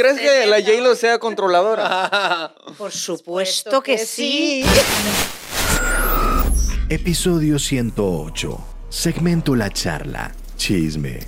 crees 0.00 0.18
que 0.18 0.46
la 0.46 0.60
J-Lo 0.60 0.94
sea 0.94 1.18
controladora? 1.18 2.54
Por 2.78 2.90
supuesto 2.92 3.82
que 3.82 3.98
sí. 3.98 4.64
Episodio 6.88 7.58
108. 7.58 8.58
Segmento 8.88 9.54
La 9.54 9.70
Charla. 9.70 10.32
Chisme. 10.56 11.20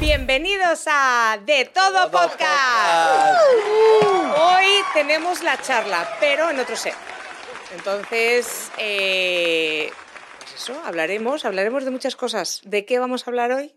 Bienvenidos 0.00 0.84
a 0.86 1.38
De 1.46 1.70
Todo, 1.72 2.10
Podcast. 2.10 3.40
Hoy 4.36 4.66
tenemos 4.94 5.42
la 5.44 5.60
charla, 5.62 6.16
pero 6.18 6.50
en 6.50 6.58
otro 6.58 6.74
set. 6.74 6.94
Entonces, 7.76 8.70
eh, 8.78 9.90
pues 10.40 10.54
eso, 10.54 10.74
hablaremos, 10.84 11.44
hablaremos 11.44 11.84
de 11.84 11.92
muchas 11.92 12.16
cosas. 12.16 12.60
¿De 12.64 12.84
qué 12.84 12.98
vamos 12.98 13.26
a 13.26 13.30
hablar 13.30 13.52
hoy? 13.52 13.72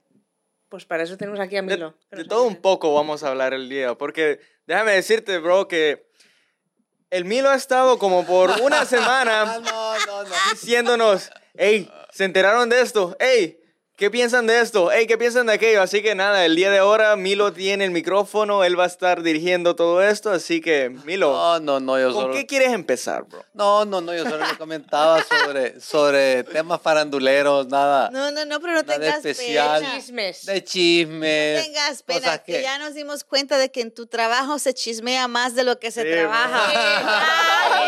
Pues 0.69 0.85
para 0.85 1.03
eso 1.03 1.15
tenemos 1.17 1.39
aquí 1.39 1.55
a 1.57 1.61
De, 1.61 1.67
Milo. 1.67 1.95
de 2.11 2.17
nos 2.17 2.27
todo 2.27 2.43
un 2.43 2.55
poco 2.57 2.93
vamos 2.93 3.23
a 3.23 3.29
hablar 3.29 3.53
el 3.53 3.69
día, 3.69 3.95
porque 3.95 4.39
déjame 4.65 4.91
decirte, 4.93 5.37
bro, 5.37 5.67
que 5.67 6.07
el 7.11 7.23
Milo 7.25 7.49
ha 7.49 7.55
estado 7.55 7.97
como 7.99 8.25
por 8.25 8.49
una 8.61 8.83
semana 8.85 9.45
No, 9.59 9.59
no, 10.05 10.23
no. 10.23 10.29
diciéndonos, 10.51 11.29
hey, 11.55 11.89
¿se 12.11 12.25
enteraron 12.25 12.69
de 12.69 12.81
esto? 12.81 13.15
Hey, 13.19 13.59
¿qué 13.95 14.11
piensan 14.11 14.45
de 14.47 14.59
esto? 14.59 14.89
Hey, 14.91 15.07
¿qué 15.07 15.17
piensan 15.17 15.45
de 15.47 15.53
aquello? 15.53 15.81
Así 15.81 16.01
que 16.01 16.15
nada, 16.15 16.45
el 16.45 16.55
día 16.55 16.69
de 16.69 16.79
ahora 16.79 17.15
Milo 17.15 17.53
tiene 17.53 17.85
el 17.85 17.91
micrófono, 17.91 18.63
él 18.63 18.77
va 18.79 18.83
a 18.83 18.87
estar 18.87 19.21
dirigiendo 19.23 19.75
todo 19.75 20.01
esto, 20.03 20.31
así 20.31 20.59
que 20.61 20.89
Milo, 21.05 21.31
No, 21.31 21.59
no, 21.59 21.79
no, 21.79 21.99
yo 21.99 22.13
¿con 22.13 22.23
solo... 22.23 22.33
qué 22.33 22.45
quieres 22.45 22.73
empezar, 22.73 23.23
bro? 23.23 23.43
No, 23.53 23.85
no, 23.85 24.01
no, 24.01 24.13
yo 24.13 24.23
solo 24.23 24.45
le 24.45 24.57
comentaba 24.57 25.23
sobre, 25.23 25.79
sobre 25.79 26.43
temas 26.43 26.81
faranduleros, 26.81 27.67
nada 27.67 28.09
No, 28.11 28.31
no, 28.31 28.45
no, 28.45 28.59
pero 28.59 28.73
no 28.73 28.81
Nada 28.81 28.99
tengas 28.99 29.25
especial. 29.25 29.81
pena. 29.81 29.95
Chismes. 29.95 30.45
de 30.45 30.63
chismes. 30.63 31.57
No 31.59 31.63
tengas 31.65 32.03
pena, 32.03 32.37
que... 32.39 32.61
ya 32.61 32.77
nos 32.79 32.93
dimos 32.93 33.23
cuenta 33.23 33.57
de 33.57 33.71
que 33.71 33.81
en 33.81 33.91
tu 33.93 34.07
trabajo 34.07 34.59
se 34.59 34.73
chismea 34.73 35.27
más 35.27 35.55
de 35.55 35.63
lo 35.63 35.79
que 35.79 35.91
se 35.91 36.03
Sí, 36.03 36.09
trabaja. 36.11 36.71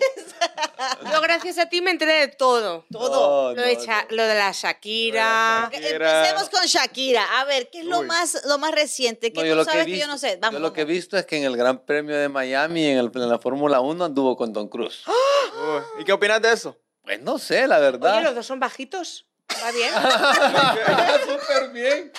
Yo 1.12 1.20
gracias 1.20 1.58
a 1.58 1.68
ti 1.68 1.80
me 1.80 1.90
enteré 1.92 2.12
de 2.14 2.28
todo. 2.28 2.84
Todo. 2.90 3.54
Lo 3.54 3.62
de, 3.62 3.76
Sha- 3.76 4.06
lo 4.10 4.24
de 4.24 4.34
la 4.34 4.50
Shakira. 4.52 5.68
Shakira. 5.72 6.18
Empecemos 6.28 6.50
con 6.50 6.66
Shakira. 6.66 7.40
A 7.40 7.44
ver, 7.44 7.70
¿qué 7.70 7.80
es 7.80 7.84
lo 7.86 8.00
Uy. 8.00 8.06
más, 8.06 8.42
lo 8.46 8.58
más 8.58 8.72
reciente? 8.72 9.32
Que 9.32 9.36
No, 9.36 9.42
tú 9.42 9.48
yo 9.48 9.54
lo 9.54 9.64
que, 9.64 9.70
sabes 9.70 9.82
he 9.82 9.86
que, 9.86 9.92
visto, 9.92 10.06
yo 10.06 10.12
no 10.12 10.18
sé. 10.18 10.36
Vamos, 10.40 10.54
yo 10.54 10.60
lo 10.60 10.72
que 10.72 10.80
he 10.80 10.84
vamos. 10.84 10.94
visto 10.96 11.16
es 11.18 11.26
que 11.26 11.36
en 11.36 11.44
el 11.44 11.56
Gran 11.56 11.84
Premio 11.84 12.16
de 12.16 12.28
Miami, 12.28 12.86
en, 12.86 12.98
el- 12.98 13.10
en 13.14 13.28
la 13.28 13.38
Fórmula 13.38 13.80
1, 13.80 14.04
anduvo 14.04 14.36
con 14.36 14.52
Tom 14.52 14.68
Cruise. 14.68 15.02
Uy, 15.06 16.02
¿Y 16.02 16.04
qué 16.04 16.12
opinas 16.12 16.40
de 16.42 16.52
eso? 16.52 16.78
Pues 17.02 17.20
no 17.20 17.38
sé, 17.38 17.66
la 17.66 17.76
Oye, 17.76 17.84
verdad. 17.84 18.22
los 18.22 18.34
dos 18.34 18.46
son 18.46 18.58
bajitos. 18.60 19.26
¿Va 19.62 19.70
bien? 19.72 19.92
Súper 21.26 21.70
bien. 21.72 22.12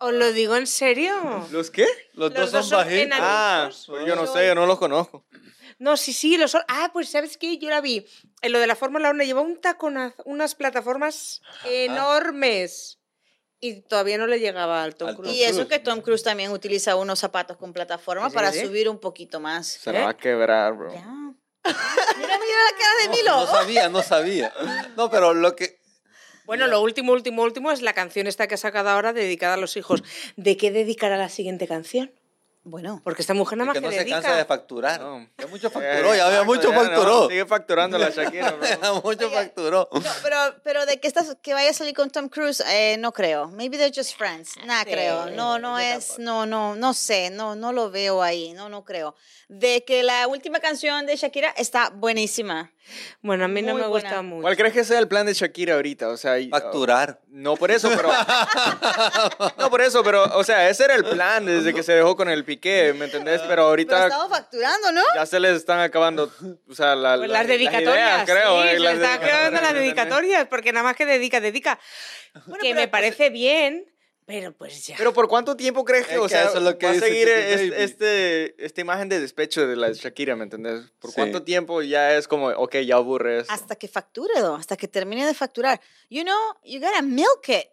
¿Os 0.00 0.12
lo 0.12 0.32
digo 0.32 0.54
en 0.56 0.66
serio? 0.68 1.12
¿Los 1.50 1.70
qué? 1.70 1.86
Los, 2.12 2.32
Los 2.32 2.34
dos 2.34 2.52
dos 2.52 2.60
son 2.68 2.70
son 2.70 2.78
bajitos. 2.78 3.02
enanitos. 3.04 3.28
Ah, 3.28 3.70
pues 3.88 4.06
yo 4.06 4.14
no 4.16 4.26
sé, 4.26 4.46
yo 4.46 4.54
no 4.54 4.64
los 4.66 4.78
conozco. 4.78 5.24
No, 5.78 5.96
sí, 5.96 6.12
sí, 6.12 6.36
los 6.36 6.50
son. 6.50 6.62
Ah, 6.68 6.90
pues 6.92 7.08
¿sabes 7.10 7.36
qué? 7.36 7.56
Yo 7.58 7.70
la 7.70 7.80
vi. 7.80 8.06
En 8.42 8.52
lo 8.52 8.58
de 8.58 8.66
la 8.66 8.74
Fórmula 8.76 9.10
1 9.10 9.22
llevó 9.24 9.42
un 9.42 9.60
tacón, 9.60 10.14
unas 10.24 10.54
plataformas 10.54 11.40
enormes. 11.64 12.98
Y 13.60 13.80
todavía 13.82 14.18
no 14.18 14.26
le 14.28 14.38
llegaba 14.38 14.84
al 14.84 14.94
Tom 14.94 15.14
Cruise. 15.16 15.34
Y 15.34 15.42
eso 15.42 15.66
que 15.66 15.80
Tom 15.80 16.00
Cruise 16.00 16.22
también 16.22 16.52
utiliza 16.52 16.94
unos 16.94 17.18
zapatos 17.18 17.56
con 17.56 17.72
plataforma 17.72 18.28
Sí, 18.30 18.34
para 18.34 18.52
sí. 18.52 18.60
subir 18.64 18.88
un 18.88 18.98
poquito 19.00 19.40
más. 19.40 19.66
Se 19.66 19.92
la 19.92 20.02
va 20.02 20.08
a 20.10 20.12
¿Eh? 20.12 20.16
quebrar, 20.16 20.74
bro. 20.74 20.92
Ya. 20.94 21.04
Mira, 21.64 22.38
mira 22.38 22.38
la 22.38 22.78
cara 22.78 22.94
de 23.02 23.06
No, 23.08 23.10
Milo. 23.16 23.36
no 23.40 23.46
sabía, 23.46 23.88
no 23.88 24.02
sabía. 24.02 24.52
No, 24.96 25.10
pero 25.10 25.34
lo 25.34 25.56
que... 25.56 25.80
Bueno, 26.46 26.66
lo 26.68 26.80
último, 26.80 27.12
último, 27.12 27.42
último 27.42 27.72
es 27.72 27.82
la 27.82 27.92
canción 27.92 28.26
esta 28.28 28.46
que 28.46 28.54
ha 28.54 28.58
sacado 28.58 28.88
ahora 28.90 29.12
dedicada 29.12 29.54
a 29.54 29.58
los 29.58 29.76
hijos. 29.76 30.02
¿De 30.36 30.56
qué 30.56 30.70
dedicará 30.70 31.16
la 31.18 31.28
siguiente 31.28 31.66
canción? 31.66 32.12
Bueno, 32.70 33.00
Porque 33.04 33.22
esta 33.22 33.34
mujer 33.34 33.58
nada 33.58 33.66
más 33.66 33.74
que 33.74 33.80
que, 33.80 33.86
no 33.86 33.92
se 33.92 33.98
dedica. 33.98 34.16
cansa 34.20 34.36
de 34.36 34.44
facturar. 34.44 35.00
No. 35.00 35.26
Ya 35.38 35.46
mucho 35.46 35.68
Eh, 35.68 35.70
facturó, 35.70 36.14
ya 36.14 36.26
había 36.26 36.40
exacto, 36.40 36.44
mucho 36.44 36.70
ya 36.70 36.74
no, 36.74 36.80
facturó. 36.84 37.28
sigue 37.28 37.46
facturando 37.46 37.98
la 37.98 38.10
Shakira, 38.10 38.50
bro. 38.52 38.66
Ya 38.82 38.92
mucho 38.92 39.26
Oye, 39.26 39.34
facturó. 39.36 39.88
no, 39.92 40.00
pero, 40.22 40.36
pero 40.62 40.86
de 40.86 41.00
que, 41.00 41.08
estás, 41.08 41.36
que 41.42 41.54
vaya 41.54 41.70
a 41.70 41.72
salir 41.72 41.94
con 41.94 42.10
Tom 42.10 42.28
Cruise, 42.28 42.60
eh, 42.68 42.96
no 42.98 43.12
creo. 43.12 43.48
Maybe 43.48 43.76
they're 43.78 43.92
just 43.94 44.16
friends. 44.16 44.56
Nada, 44.66 44.84
Sí, 44.84 44.90
creo. 44.92 45.30
No, 45.30 45.58
no 45.58 45.78
yo 45.80 45.84
es, 45.86 46.08
tampoco. 46.08 46.22
no, 46.22 46.46
no, 46.46 46.74
no 46.76 46.94
sé, 46.94 47.30
no, 47.30 47.54
no 47.56 47.72
lo 47.72 47.90
veo 47.90 48.22
ahí, 48.22 48.52
no, 48.52 48.68
no 48.68 48.84
creo. 48.84 49.14
De 49.48 49.82
que 49.84 50.02
la 50.02 50.26
última 50.28 50.60
canción 50.60 51.06
de 51.06 51.16
Shakira 51.16 51.48
está 51.56 51.88
buenísima. 51.90 52.70
Bueno, 53.22 53.44
a 53.44 53.48
mí 53.48 53.60
no 53.62 53.72
Muy 53.72 53.82
me 53.82 53.88
buena. 53.88 54.08
gusta 54.08 54.22
mucho. 54.22 54.42
¿Cuál 54.42 54.56
crees 54.56 54.72
que 54.74 54.84
sea 54.84 54.98
el 54.98 55.08
plan 55.08 55.26
de 55.26 55.34
Shakira 55.34 55.74
ahorita? 55.74 56.08
O 56.08 56.16
sea, 56.16 56.38
y- 56.38 56.48
Facturar. 56.48 57.20
No 57.28 57.56
por 57.56 57.70
eso, 57.70 57.90
pero. 57.94 58.08
no 59.58 59.70
por 59.70 59.80
eso, 59.82 60.02
pero, 60.02 60.24
o 60.36 60.44
sea, 60.44 60.68
ese 60.68 60.84
era 60.84 60.94
el 60.94 61.04
plan 61.04 61.44
desde 61.44 61.74
que 61.74 61.82
se 61.82 61.92
dejó 61.92 62.16
con 62.16 62.28
el 62.28 62.44
piqué, 62.58 62.92
¿me 62.94 63.06
entendés? 63.06 63.36
Pero 63.40 63.48
Pero 63.48 63.62
ahorita 63.64 64.06
estamos 64.06 64.28
facturando, 64.28 64.92
¿no? 64.92 65.02
ya 65.14 65.26
se 65.26 65.40
les 65.40 65.56
están 65.56 65.80
acabando, 65.80 66.32
o 66.68 66.74
sea, 66.74 66.94
la- 66.94 67.16
Pues 67.16 67.28
la- 67.30 67.38
las 67.38 67.46
dedicatorias, 67.46 68.24
ideas, 68.24 68.24
creo. 68.30 68.62
sí, 68.62 68.68
eh, 68.68 68.72
se 68.72 68.78
las 68.80 68.96
le 68.98 69.04
están 69.04 69.22
acabando 69.24 69.60
las 69.60 69.74
dedicatorias, 69.74 70.46
porque 70.48 70.72
nada 70.72 70.84
más 70.84 70.96
que 70.96 71.06
dedica, 71.06 71.40
dedica. 71.40 71.78
Bueno, 72.46 72.62
que 72.62 72.68
pero, 72.70 72.74
me 72.74 72.80
pues, 72.82 72.88
parece 72.88 73.30
bien, 73.30 73.92
pero 74.26 74.52
pues 74.52 74.86
ya. 74.86 74.94
Pero 74.98 75.12
¿por 75.14 75.26
cuánto 75.28 75.56
tiempo 75.56 75.84
crees 75.84 76.06
que, 76.06 76.14
Es 76.14 76.18
o 76.20 76.24
que 76.24 76.28
sea, 76.28 76.44
eso 76.44 76.58
es 76.58 76.62
lo 76.62 76.76
que 76.76 76.86
va 76.86 76.92
a 76.92 76.94
seguir 76.96 77.26
Titi 77.28 77.40
es- 77.40 77.70
Baby. 77.70 77.82
este, 77.82 78.64
esta 78.64 78.80
imagen 78.82 79.08
de 79.08 79.20
despecho 79.20 79.66
de 79.66 79.74
la 79.76 79.90
Shakira, 79.92 80.36
¿me 80.36 80.44
entendés? 80.44 80.90
¿Por 80.98 81.10
Sí. 81.10 81.16
cuánto 81.16 81.42
tiempo 81.44 81.80
ya 81.82 82.14
es 82.14 82.28
como, 82.28 82.48
ok, 82.48 82.76
ya 82.84 82.96
aburre 82.96 83.40
esto? 83.40 83.52
Hasta 83.52 83.74
que 83.76 83.88
facture, 83.88 84.34
though, 84.40 84.56
hasta 84.56 84.76
que 84.76 84.86
termine 84.86 85.26
de 85.26 85.32
facturar. 85.34 85.80
You 86.10 86.22
know, 86.24 86.38
you 86.62 86.78
gotta 86.80 87.00
milk 87.02 87.48
it. 87.48 87.68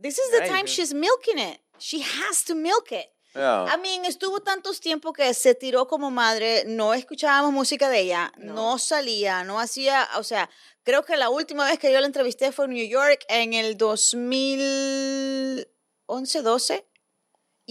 This 0.00 0.18
is 0.18 0.30
the 0.30 0.46
time 0.46 0.64
she's 0.66 0.94
milking 0.94 1.38
it. 1.38 1.60
She 1.78 2.02
has 2.02 2.42
to 2.46 2.54
milk 2.54 2.90
it. 2.92 3.10
Yeah. 3.34 3.66
I 3.72 3.76
mean, 3.80 4.04
estuvo 4.04 4.40
tantos 4.40 4.80
tiempos 4.80 5.12
que 5.12 5.32
se 5.34 5.54
tiró 5.54 5.86
como 5.86 6.10
madre, 6.10 6.64
no 6.66 6.94
escuchábamos 6.94 7.52
música 7.52 7.88
de 7.88 8.00
ella, 8.00 8.32
no. 8.38 8.76
salía, 8.78 9.44
no 9.44 9.60
hacía, 9.60 10.08
o 10.16 10.24
sea, 10.24 10.50
creo 10.82 11.04
que 11.04 11.16
la 11.16 11.30
última 11.30 11.64
vez 11.64 11.78
que 11.78 11.92
yo 11.92 12.00
la 12.00 12.06
entrevisté 12.06 12.50
fue 12.50 12.64
en 12.64 12.72
New 12.72 12.88
York 12.88 13.24
en 13.28 13.54
el 13.54 13.76
2011, 13.76 16.42
12. 16.42 16.89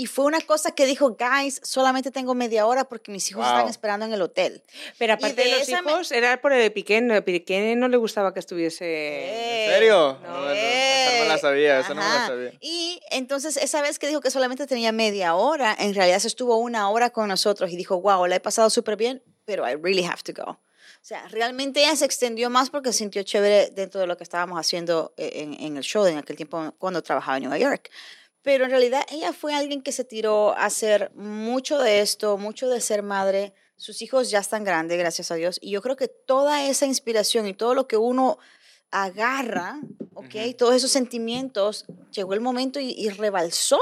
Y 0.01 0.05
fue 0.05 0.23
una 0.23 0.39
cosa 0.39 0.71
que 0.71 0.85
dijo, 0.85 1.17
guys, 1.19 1.59
solamente 1.61 2.09
tengo 2.09 2.33
media 2.33 2.65
hora 2.65 2.85
porque 2.87 3.11
mis 3.11 3.29
hijos 3.29 3.43
Wow. 3.45 3.55
están 3.57 3.69
esperando 3.69 4.05
en 4.05 4.13
el 4.13 4.21
hotel. 4.21 4.63
Pero 4.97 5.13
aparte 5.15 5.41
de 5.43 5.49
de, 5.49 5.57
los 5.59 5.67
esa 5.67 5.81
me- 5.81 5.91
hijos, 5.91 6.11
era 6.13 6.39
por 6.41 6.53
el 6.53 6.61
de 6.61 6.71
Piqué. 6.71 7.01
no, 7.01 7.21
Piqué 7.25 7.75
no 7.75 7.89
le 7.89 7.97
gustaba 7.97 8.33
que 8.33 8.39
estuviese... 8.39 9.65
¿En 9.65 9.71
serio? 9.73 10.17
No. 10.23 10.29
No, 10.29 10.39
no, 10.45 11.19
no 11.19 11.25
la 11.27 11.37
sabía, 11.37 11.81
esa 11.81 11.93
no 11.93 12.01
me 12.01 12.07
la 12.07 12.27
sabía. 12.27 12.53
Y 12.61 13.01
entonces 13.11 13.57
esa 13.57 13.81
vez 13.81 13.99
que 13.99 14.07
dijo 14.07 14.21
que 14.21 14.31
solamente 14.31 14.67
tenía 14.67 14.91
media 14.93 15.35
hora, 15.35 15.75
en 15.77 15.93
realidad 15.93 16.19
se 16.19 16.27
estuvo 16.29 16.55
una 16.57 16.89
hora 16.89 17.09
con 17.09 17.27
nosotros 17.27 17.69
y 17.71 17.75
dijo, 17.75 17.99
wow, 17.99 18.25
la 18.25 18.37
he 18.37 18.39
pasado 18.39 18.69
súper 18.69 18.95
bien, 18.95 19.21
pero 19.43 19.67
I 19.69 19.75
really 19.75 20.05
have 20.05 20.21
to 20.23 20.31
go. 20.33 20.51
O 20.51 21.05
sea, 21.09 21.27
realmente 21.29 21.81
ella 21.81 21.95
se 21.95 22.05
extendió 22.05 22.49
más 22.49 22.69
porque 22.69 22.91
se 22.93 22.99
sintió 22.99 23.23
chévere 23.23 23.71
dentro 23.71 23.99
de 24.01 24.07
lo 24.07 24.15
que 24.17 24.23
estábamos 24.23 24.59
haciendo 24.59 25.13
eh, 25.17 25.31
en, 25.35 25.53
en 25.61 25.77
el 25.77 25.83
show 25.83 26.05
en 26.05 26.17
aquel 26.17 26.35
tiempo 26.35 26.73
cuando 26.77 27.01
trabajaba 27.01 27.37
en 27.37 27.43
Nueva 27.43 27.57
York. 27.57 27.89
Pero 28.49 28.65
en 28.65 28.71
realidad 28.71 29.05
ella 29.11 29.31
fue 29.31 29.53
alguien 29.53 29.83
que 29.83 29.91
se 29.91 30.03
tiró 30.03 30.57
a 30.57 30.65
hacer 30.65 31.11
mucho 31.13 31.77
de 31.77 32.01
esto, 32.01 32.35
mucho 32.39 32.67
de 32.67 32.81
ser 32.81 33.03
madre. 33.03 33.53
Sus 33.75 34.01
hijos 34.01 34.31
ya 34.31 34.39
están 34.39 34.63
grandes, 34.63 34.97
gracias 34.97 35.29
a 35.29 35.35
Dios. 35.35 35.59
Y 35.61 35.69
yo 35.69 35.83
creo 35.83 35.95
que 35.95 36.07
toda 36.07 36.65
esa 36.65 36.87
inspiración 36.87 37.45
y 37.45 37.53
todo 37.53 37.75
lo 37.75 37.87
que 37.87 37.95
uno 37.95 38.39
agarra, 38.89 39.79
¿ok? 40.15 40.57
Todos 40.57 40.73
esos 40.73 40.89
sentimientos, 40.89 41.85
llegó 42.11 42.33
el 42.33 42.41
momento 42.41 42.79
y, 42.79 42.89
y 42.89 43.09
rebalsó. 43.09 43.77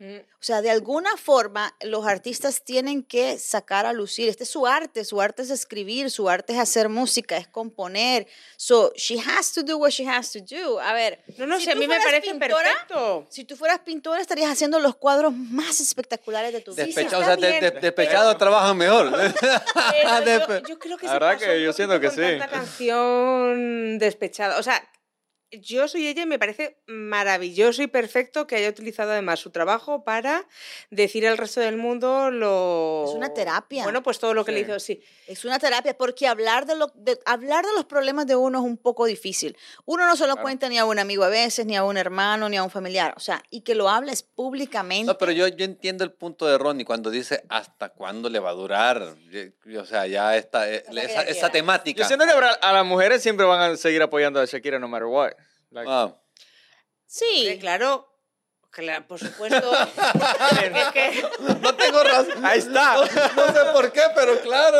O 0.00 0.40
sea, 0.44 0.62
de 0.62 0.70
alguna 0.70 1.16
forma 1.16 1.74
los 1.82 2.06
artistas 2.06 2.62
tienen 2.62 3.02
que 3.02 3.36
sacar 3.38 3.84
a 3.84 3.92
lucir. 3.92 4.28
Este 4.28 4.44
es 4.44 4.50
su 4.50 4.64
arte, 4.64 5.04
su 5.04 5.20
arte 5.20 5.42
es 5.42 5.50
escribir, 5.50 6.08
su 6.12 6.28
arte 6.28 6.52
es 6.52 6.60
hacer 6.60 6.88
música, 6.88 7.36
es 7.36 7.48
componer. 7.48 8.28
So, 8.56 8.92
she 8.94 9.18
has 9.18 9.52
to 9.54 9.64
do 9.64 9.76
what 9.76 9.90
she 9.90 10.06
has 10.08 10.30
to 10.30 10.38
do. 10.38 10.78
A 10.78 10.92
ver, 10.92 11.24
No, 11.36 11.46
no 11.48 11.58
si 11.58 11.64
sé, 11.64 11.72
a 11.72 11.74
mí 11.74 11.88
me 11.88 11.98
parece 11.98 12.30
pintora, 12.30 12.62
perfecto. 12.70 13.26
Si 13.28 13.42
tú 13.44 13.56
fueras 13.56 13.80
pintora, 13.80 14.20
estarías 14.20 14.52
haciendo 14.52 14.78
los 14.78 14.94
cuadros 14.94 15.32
más 15.34 15.80
espectaculares 15.80 16.52
de 16.52 16.60
tu 16.60 16.72
vida. 16.74 16.84
sí, 16.84 16.92
Despechado, 16.92 17.22
está 17.22 17.34
o 17.34 17.40
sea, 17.40 17.50
de- 17.60 17.60
de- 17.72 17.80
despechados 17.80 18.38
trabajan 18.38 18.76
mejor. 18.76 19.10
Yo, 20.62 20.68
yo 20.68 20.78
creo 20.78 20.96
que 20.96 21.06
La 21.06 21.12
verdad 21.14 21.38
que 21.38 21.62
yo 21.62 21.72
siento 21.72 21.98
que 22.00 22.10
sí. 22.10 22.16
tanta 22.38 22.48
canción 22.48 23.98
despechada. 23.98 24.58
O 24.58 24.62
sea, 24.62 24.82
yo 25.50 25.88
soy 25.88 26.06
ella 26.06 26.22
y 26.22 26.26
me 26.26 26.38
parece 26.38 26.78
maravilloso 26.86 27.82
y 27.82 27.86
perfecto 27.86 28.46
que 28.46 28.56
haya 28.56 28.68
utilizado 28.68 29.12
además 29.12 29.40
su 29.40 29.50
trabajo 29.50 30.04
para 30.04 30.46
decir 30.90 31.26
al 31.26 31.38
resto 31.38 31.60
del 31.60 31.76
mundo 31.76 32.30
lo... 32.30 33.04
Es 33.08 33.14
una 33.14 33.32
terapia. 33.32 33.82
Bueno, 33.84 34.02
pues 34.02 34.18
todo 34.18 34.34
lo 34.34 34.44
que 34.44 34.52
le 34.52 34.58
Sí. 34.58 34.64
hizo, 34.70 34.78
sí. 34.80 35.02
Es 35.26 35.44
una 35.44 35.58
terapia 35.58 35.96
porque 35.96 36.26
hablar 36.26 36.66
de, 36.66 36.76
lo, 36.76 36.88
de- 36.94 37.18
hablar 37.24 37.64
de 37.64 37.72
los 37.74 37.84
problemas 37.86 38.26
de 38.26 38.36
uno 38.36 38.58
es 38.58 38.64
un 38.64 38.76
poco 38.76 39.06
difícil. 39.06 39.56
Uno 39.84 40.06
no 40.06 40.16
se 40.16 40.26
lo 40.26 40.34
Claro. 40.34 40.42
cuenta 40.42 40.68
ni 40.68 40.78
a 40.78 40.84
un 40.84 40.98
amigo 40.98 41.24
a 41.24 41.28
veces, 41.28 41.64
ni 41.66 41.76
a 41.76 41.84
un 41.84 41.96
hermano, 41.96 42.48
ni 42.48 42.56
a 42.56 42.62
un 42.62 42.70
familiar. 42.70 43.14
O 43.16 43.20
sea, 43.20 43.42
y 43.50 43.62
que 43.62 43.74
lo 43.74 43.88
hables 43.88 44.22
públicamente. 44.22 45.06
No, 45.06 45.16
pero 45.18 45.32
yo, 45.32 45.48
yo 45.48 45.64
entiendo 45.64 46.04
el 46.04 46.12
punto 46.12 46.46
de 46.46 46.58
Ronnie 46.58 46.84
cuando 46.84 47.10
dice 47.10 47.42
hasta 47.48 47.88
cuándo 47.90 48.28
le 48.28 48.38
va 48.38 48.50
a 48.50 48.54
durar. 48.54 49.14
Yo- 49.30 49.80
O 49.80 49.84
sea, 49.84 50.06
ya 50.06 50.36
está 50.36 50.70
eh, 50.72 50.84
esa, 50.96 51.22
esa 51.22 51.50
temática. 51.50 52.02
Yo 52.02 52.06
siento 52.08 52.24
que 52.26 52.32
a 52.32 52.72
las 52.72 52.84
mujeres 52.84 53.22
siempre 53.22 53.46
van 53.46 53.60
a 53.72 53.76
seguir 53.76 54.02
apoyando 54.02 54.40
a 54.40 54.44
Shakira 54.44 54.78
no 54.78 54.88
matter 54.88 55.06
what. 55.06 55.32
Like, 55.70 55.90
Ah, 55.90 56.14
sí. 57.06 57.56
Claro, 57.60 58.06
Claro, 58.70 59.08
por 59.08 59.18
supuesto. 59.18 59.72
Es 60.74 60.88
que- 60.92 61.22
No 61.62 61.74
tengo 61.74 62.04
razón. 62.04 62.44
Ahí 62.44 62.58
está. 62.60 62.94
No, 62.96 63.00
no 63.02 63.52
sé 63.52 63.60
por 63.72 63.90
qué, 63.92 64.02
pero 64.14 64.38
claro. 64.40 64.78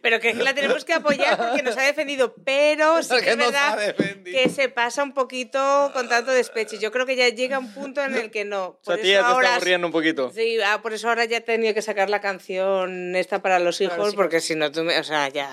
pero 0.00 0.20
que 0.20 0.30
es 0.30 0.38
que 0.38 0.44
la 0.44 0.54
tenemos 0.54 0.84
que 0.84 0.94
apoyar 0.94 1.36
porque 1.36 1.62
nos 1.62 1.76
ha 1.76 1.82
defendido. 1.82 2.34
Pero 2.44 3.02
sí 3.02 3.14
que 3.22 3.30
es 3.32 3.36
verdad 3.36 3.94
que 4.24 4.48
se 4.48 4.68
pasa 4.68 5.02
un 5.02 5.12
poquito 5.12 5.90
con 5.92 6.08
tanto 6.08 6.30
despecho. 6.30 6.76
Yo 6.76 6.90
creo 6.92 7.04
que 7.04 7.16
ya 7.16 7.28
llega 7.28 7.58
un 7.58 7.74
punto 7.74 8.00
en 8.02 8.14
el 8.14 8.30
que 8.30 8.44
no. 8.44 8.64
O 8.68 8.80
sea, 8.84 8.94
Por 8.94 8.94
a 8.94 9.02
ti 9.02 9.10
eso 9.12 9.20
ya 9.20 9.26
te 9.26 9.32
ahora- 9.32 9.46
está 9.48 9.56
aburriendo 9.56 9.86
un 9.88 9.92
poquito. 9.92 10.30
Sí, 10.32 10.58
ah, 10.64 10.80
por 10.80 10.92
eso 10.94 11.08
ahora 11.08 11.24
ya 11.26 11.38
he 11.38 11.40
tenido 11.42 11.74
que 11.74 11.82
sacar 11.82 12.08
la 12.08 12.20
canción 12.22 13.16
esta 13.16 13.42
para 13.42 13.58
los 13.58 13.80
hijos, 13.80 14.14
porque 14.14 14.40
si 14.40 14.54
no, 14.54 14.70
tú 14.72 14.82
me, 14.84 14.98
o 14.98 15.04
sea, 15.04 15.28
ya. 15.28 15.52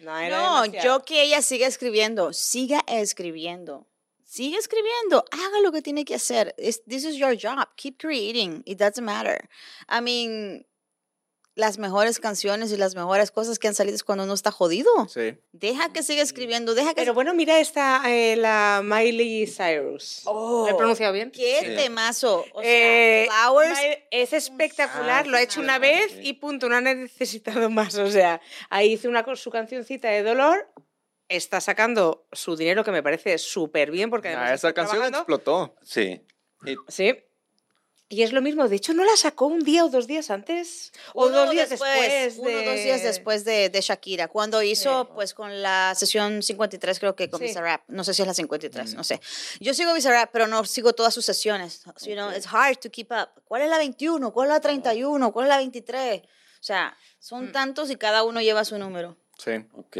No, 0.00 0.28
No, 0.30 0.64
yo 0.64 1.04
que 1.04 1.22
ella 1.22 1.42
siga 1.42 1.66
escribiendo, 1.68 2.32
siga 2.32 2.82
escribiendo. 2.88 3.86
Sigue 4.32 4.56
escribiendo, 4.56 5.26
haga 5.30 5.60
lo 5.62 5.72
que 5.72 5.82
tiene 5.82 6.06
que 6.06 6.14
hacer. 6.14 6.54
It's- 6.56 6.80
this 6.88 7.04
is 7.04 7.16
your 7.16 7.36
job. 7.36 7.68
Keep 7.76 7.98
creating. 7.98 8.62
It 8.64 8.78
doesn't 8.78 9.04
matter. 9.04 9.46
I 9.90 10.00
mean, 10.00 10.66
las 11.54 11.76
mejores 11.76 12.18
canciones 12.18 12.72
y 12.72 12.78
las 12.78 12.94
mejores 12.94 13.30
cosas 13.30 13.58
que 13.58 13.68
han 13.68 13.74
salido 13.74 13.94
es 13.94 14.02
cuando 14.02 14.24
uno 14.24 14.32
está 14.32 14.50
jodido. 14.50 14.88
Sí. 15.10 15.36
Deja 15.52 15.92
que 15.92 16.02
siga 16.02 16.22
escribiendo, 16.22 16.74
deja 16.74 16.94
que 16.94 17.02
Pero 17.02 17.12
bueno, 17.12 17.34
mira 17.34 17.60
esta, 17.60 18.00
eh, 18.10 18.36
la 18.36 18.80
Miley 18.82 19.46
Cyrus. 19.46 20.22
Oh, 20.24 20.64
¿Lo 20.66 20.72
he 20.74 20.78
pronunciado 20.78 21.12
bien? 21.12 21.30
¡Qué 21.30 21.58
Sí. 21.60 21.76
temazo! 21.76 22.46
O 22.54 22.62
sea, 22.62 22.70
Eh, 23.24 23.28
Flowers. 23.28 23.78
Miley- 23.78 23.98
es 24.12 24.32
espectacular, 24.32 25.26
Ah, 25.26 25.28
lo 25.28 25.36
ha 25.36 25.42
hecho 25.42 25.60
una 25.60 25.78
vez 25.78 26.10
y 26.22 26.32
punto, 26.32 26.70
no 26.70 26.76
ha 26.76 26.80
necesitado 26.80 27.68
más. 27.70 27.96
O 27.96 28.10
sea, 28.10 28.40
ahí 28.70 28.92
hizo 28.94 29.10
una, 29.10 29.22
su 29.36 29.50
cancioncita 29.50 30.08
de 30.08 30.22
dolor, 30.22 30.72
está 31.28 31.60
sacando 31.60 32.26
su 32.32 32.56
dinero 32.56 32.84
que 32.84 32.90
me 32.92 33.02
parece 33.02 33.38
súper 33.38 33.90
bien 33.90 34.10
porque 34.10 34.28
además 34.28 34.50
Ah, 34.50 34.54
está 34.54 34.68
esa 34.68 34.74
canción 34.74 34.96
trabajando. 34.98 35.18
explotó. 35.18 35.74
Sí. 35.82 36.20
Y 36.64 36.76
Sí. 36.88 37.14
Y 38.08 38.22
es 38.24 38.34
lo 38.34 38.42
mismo, 38.42 38.68
de 38.68 38.76
hecho 38.76 38.92
no 38.92 39.04
la 39.04 39.16
sacó 39.16 39.46
un 39.46 39.60
día 39.60 39.86
o 39.86 39.88
dos 39.88 40.06
días 40.06 40.30
antes 40.30 40.92
o 41.14 41.28
Uno 41.28 41.38
dos 41.46 41.50
días 41.50 41.70
después. 41.70 42.36
Uno 42.36 42.50
o 42.50 42.52
dos 42.52 42.64
de- 42.74 42.84
días 42.84 43.02
después 43.02 43.46
de, 43.46 43.70
de 43.70 43.80
Shakira, 43.80 44.28
cuando 44.28 44.62
hizo 44.62 45.04
Sí. 45.04 45.10
pues 45.14 45.32
con 45.32 45.62
la 45.62 45.94
sesión 45.96 46.42
53 46.42 46.98
creo 46.98 47.16
que 47.16 47.30
con 47.30 47.40
Sí. 47.40 47.46
Bizarrap, 47.46 47.88
no 47.88 48.04
sé 48.04 48.12
si 48.12 48.20
es 48.20 48.28
la 48.28 48.34
53, 48.34 48.92
no 48.96 49.02
sé. 49.02 49.18
Yo 49.60 49.72
sigo 49.72 49.94
Bizarrap, 49.94 50.30
pero 50.30 50.46
no 50.46 50.62
sigo 50.66 50.92
todas 50.92 51.14
sus 51.14 51.24
sesiones. 51.24 51.84
You 52.04 52.12
know, 52.12 52.30
it's 52.36 52.46
hard 52.52 52.76
to 52.80 52.90
keep 52.90 53.10
up. 53.12 53.30
¿Cuál 53.46 53.62
es 53.62 53.70
la 53.70 53.78
21? 53.78 54.30
¿Cuál 54.30 54.48
es 54.48 54.52
la 54.56 54.60
31? 54.60 55.32
¿Cuál 55.32 55.46
es 55.46 55.48
la 55.48 55.56
23? 55.56 56.20
O 56.20 56.28
sea, 56.60 56.94
son 57.18 57.46
Mm. 57.48 57.52
tantos 57.52 57.90
y 57.90 57.96
cada 57.96 58.24
uno 58.24 58.42
lleva 58.42 58.66
su 58.66 58.76
número. 58.76 59.16
Sí. 59.38 59.52
Ok. 59.72 59.96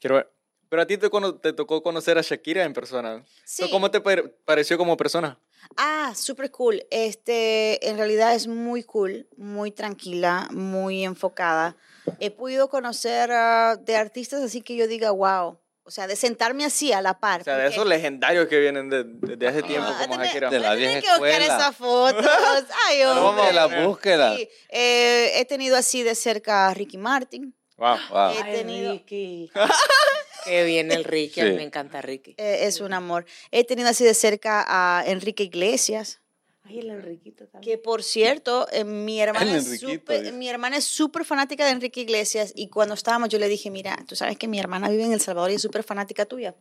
Quiero 0.00 0.16
ver. 0.16 0.30
Pero 0.74 0.82
a 0.82 0.86
ti 0.86 0.98
te, 0.98 1.08
te 1.40 1.52
tocó 1.52 1.84
conocer 1.84 2.18
a 2.18 2.20
Shakira 2.22 2.64
en 2.64 2.72
persona. 2.72 3.24
Sí. 3.44 3.70
¿Cómo 3.70 3.92
te 3.92 4.00
pare- 4.00 4.24
pareció 4.44 4.76
como 4.76 4.96
persona? 4.96 5.38
Ah, 5.76 6.12
súper 6.16 6.50
cool. 6.50 6.84
Este, 6.90 7.88
en 7.88 7.96
realidad 7.96 8.34
es 8.34 8.48
muy 8.48 8.82
cool, 8.82 9.28
muy 9.36 9.70
tranquila, 9.70 10.48
muy 10.50 11.04
enfocada. 11.04 11.76
He 12.18 12.32
podido 12.32 12.68
conocer 12.68 13.30
ah, 13.30 13.76
de 13.80 13.94
artistas 13.94 14.42
así 14.42 14.62
que 14.62 14.74
yo 14.74 14.88
diga, 14.88 15.12
wow. 15.12 15.60
O 15.84 15.90
sea, 15.92 16.08
de 16.08 16.16
sentarme 16.16 16.64
así 16.64 16.92
a 16.92 17.00
la 17.00 17.20
par. 17.20 17.42
O 17.42 17.44
sea, 17.44 17.56
de 17.56 17.68
esos 17.68 17.86
legendarios 17.86 18.48
que 18.48 18.58
vienen 18.58 18.90
de, 18.90 19.04
de- 19.04 19.36
de 19.36 19.46
hace 19.46 19.62
tiempo 19.62 19.86
Ah, 19.88 19.96
como 20.08 20.14
tenés- 20.16 20.26
Shakira. 20.26 20.50
De 20.50 20.58
la 20.58 20.74
vieja 20.74 21.00
que 21.00 21.06
buscar 21.20 21.40
esas 21.40 21.76
fotos. 21.76 22.26
Ay, 22.88 23.04
Vamos 23.04 23.18
a 23.22 23.28
hombre. 23.28 23.60
Poner. 23.60 23.86
búsquela. 23.86 24.34
Sí, 24.36 24.48
eh, 24.70 25.38
he 25.38 25.44
tenido 25.44 25.76
así 25.76 26.02
de 26.02 26.16
cerca 26.16 26.66
a 26.66 26.74
Ricky 26.74 26.98
Martin. 26.98 27.54
Wow. 27.76 27.96
Wow. 28.10 28.30
He 28.34 28.42
Ay, 28.42 28.52
tenido- 28.56 28.92
Ricky. 28.92 29.50
Qué 30.44 30.64
bien 30.64 30.92
el 30.92 31.04
Ricky, 31.04 31.40
a 31.40 31.44
mí 31.44 31.50
Sí. 31.50 31.56
me 31.56 31.62
encanta 31.62 32.00
Ricky. 32.02 32.34
eh, 32.38 32.60
es 32.66 32.80
un 32.80 32.92
amor. 32.92 33.24
He 33.50 33.64
tenido 33.64 33.88
así 33.88 34.04
de 34.04 34.14
cerca 34.14 34.64
a 34.66 35.04
Enrique 35.06 35.42
Iglesias. 35.44 36.20
Ay, 36.66 36.78
el 36.78 36.90
Enriquito 36.90 37.46
también. 37.46 37.76
Que 37.76 37.78
por 37.82 38.02
cierto, 38.02 38.66
eh, 38.72 38.84
mi 38.84 39.20
hermana, 39.20 39.50
El 39.50 39.56
es 39.58 39.66
Enriquito, 39.66 39.92
súper- 39.92 40.20
dice. 40.22 40.32
mi 40.32 40.48
hermana 40.48 40.78
es 40.78 40.84
súper 40.84 41.24
fanática 41.26 41.64
de 41.66 41.72
Enrique 41.72 42.00
Iglesias 42.00 42.52
y 42.56 42.68
cuando 42.68 42.94
estábamos 42.94 43.28
yo 43.28 43.38
le 43.38 43.48
dije, 43.48 43.70
mira, 43.70 43.98
tú 44.08 44.16
sabes 44.16 44.38
que 44.38 44.48
mi 44.48 44.58
hermana 44.58 44.88
vive 44.88 45.04
en 45.04 45.12
El 45.12 45.20
Salvador 45.20 45.50
y 45.50 45.54
es 45.56 45.62
súper 45.62 45.82
fanática 45.82 46.24
tuya. 46.24 46.54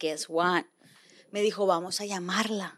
Guess 0.00 0.26
what? 0.28 0.64
Me 1.30 1.40
dijo, 1.40 1.66
vamos 1.66 2.00
a 2.00 2.04
llamarla. 2.04 2.76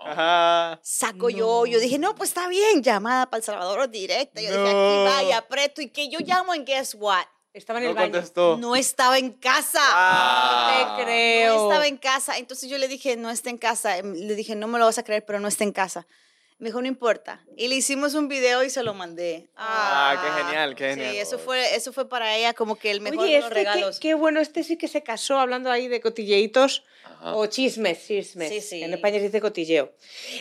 Ajá. 0.00 0.80
Saco 0.82 1.28
yo, 1.30 1.66
yo 1.66 1.78
dije, 1.78 1.98
no, 1.98 2.14
pues 2.14 2.30
está 2.30 2.48
bien, 2.48 2.82
llamada 2.82 3.26
para 3.30 3.38
El 3.38 3.44
Salvador 3.44 3.88
directa. 3.90 4.40
Yo 4.40 4.48
dije, 4.48 4.62
aquí 4.68 5.04
vaya, 5.24 5.46
presto. 5.48 5.82
Y 5.82 5.88
que 5.90 6.08
yo 6.08 6.18
llamo 6.20 6.54
en 6.54 6.64
Guess 6.64 6.94
what? 6.98 7.24
Estaba 7.56 7.78
en 7.78 7.84
No 7.86 7.90
el 7.90 7.96
baño. 7.96 8.12
contestó. 8.12 8.56
No 8.58 8.76
estaba 8.76 9.16
en 9.18 9.30
casa. 9.32 9.80
Ah. 9.82 10.86
No 10.90 10.96
te 10.96 11.02
creo. 11.04 11.54
No 11.56 11.62
estaba 11.70 11.86
en 11.86 11.96
casa. 11.96 12.36
Entonces 12.36 12.68
yo 12.68 12.76
le 12.78 12.86
dije, 12.86 13.16
no 13.16 13.30
está 13.30 13.48
en 13.50 13.56
casa. 13.58 13.96
Em, 13.96 14.12
Le 14.12 14.34
dije, 14.34 14.54
no 14.54 14.68
me 14.68 14.78
lo 14.78 14.84
vas 14.84 14.98
a 14.98 15.02
creer, 15.02 15.24
pero 15.24 15.40
no 15.40 15.48
está 15.48 15.64
en 15.64 15.72
casa. 15.72 16.06
Me 16.58 16.68
dijo, 16.70 16.80
no 16.80 16.88
importa. 16.88 17.44
Y 17.56 17.68
le 17.68 17.74
hicimos 17.74 18.14
un 18.14 18.28
video 18.28 18.64
y 18.64 18.70
se 18.70 18.82
lo 18.82 18.94
mandé. 18.94 19.50
Ah, 19.56 20.16
qué 20.24 20.42
genial, 20.42 20.74
qué 20.74 20.88
genial. 20.90 21.12
Sí, 21.12 21.18
eso 21.18 21.38
fue, 21.38 21.74
eso 21.76 21.92
fue 21.92 22.08
para 22.08 22.34
ella 22.34 22.54
como 22.54 22.76
que 22.76 22.90
el 22.90 23.02
mejor 23.02 23.20
Oye, 23.24 23.34
de 23.34 23.40
los 23.40 23.48
este, 23.48 23.54
qué, 23.54 23.60
regalos. 23.70 24.00
qué 24.00 24.14
bueno, 24.14 24.40
este 24.40 24.62
sí 24.64 24.78
que 24.78 24.88
se 24.88 25.02
casó 25.02 25.38
hablando 25.38 25.70
ahí 25.70 25.86
de 25.88 26.00
cotilleitos 26.00 26.82
Ajá. 27.04 27.36
o 27.36 27.44
chismes, 27.46 28.06
chismes. 28.06 28.48
Sí, 28.48 28.60
sí. 28.62 28.82
En 28.82 28.94
España 28.94 29.18
se 29.18 29.24
dice 29.24 29.40
cotilleo. 29.42 29.92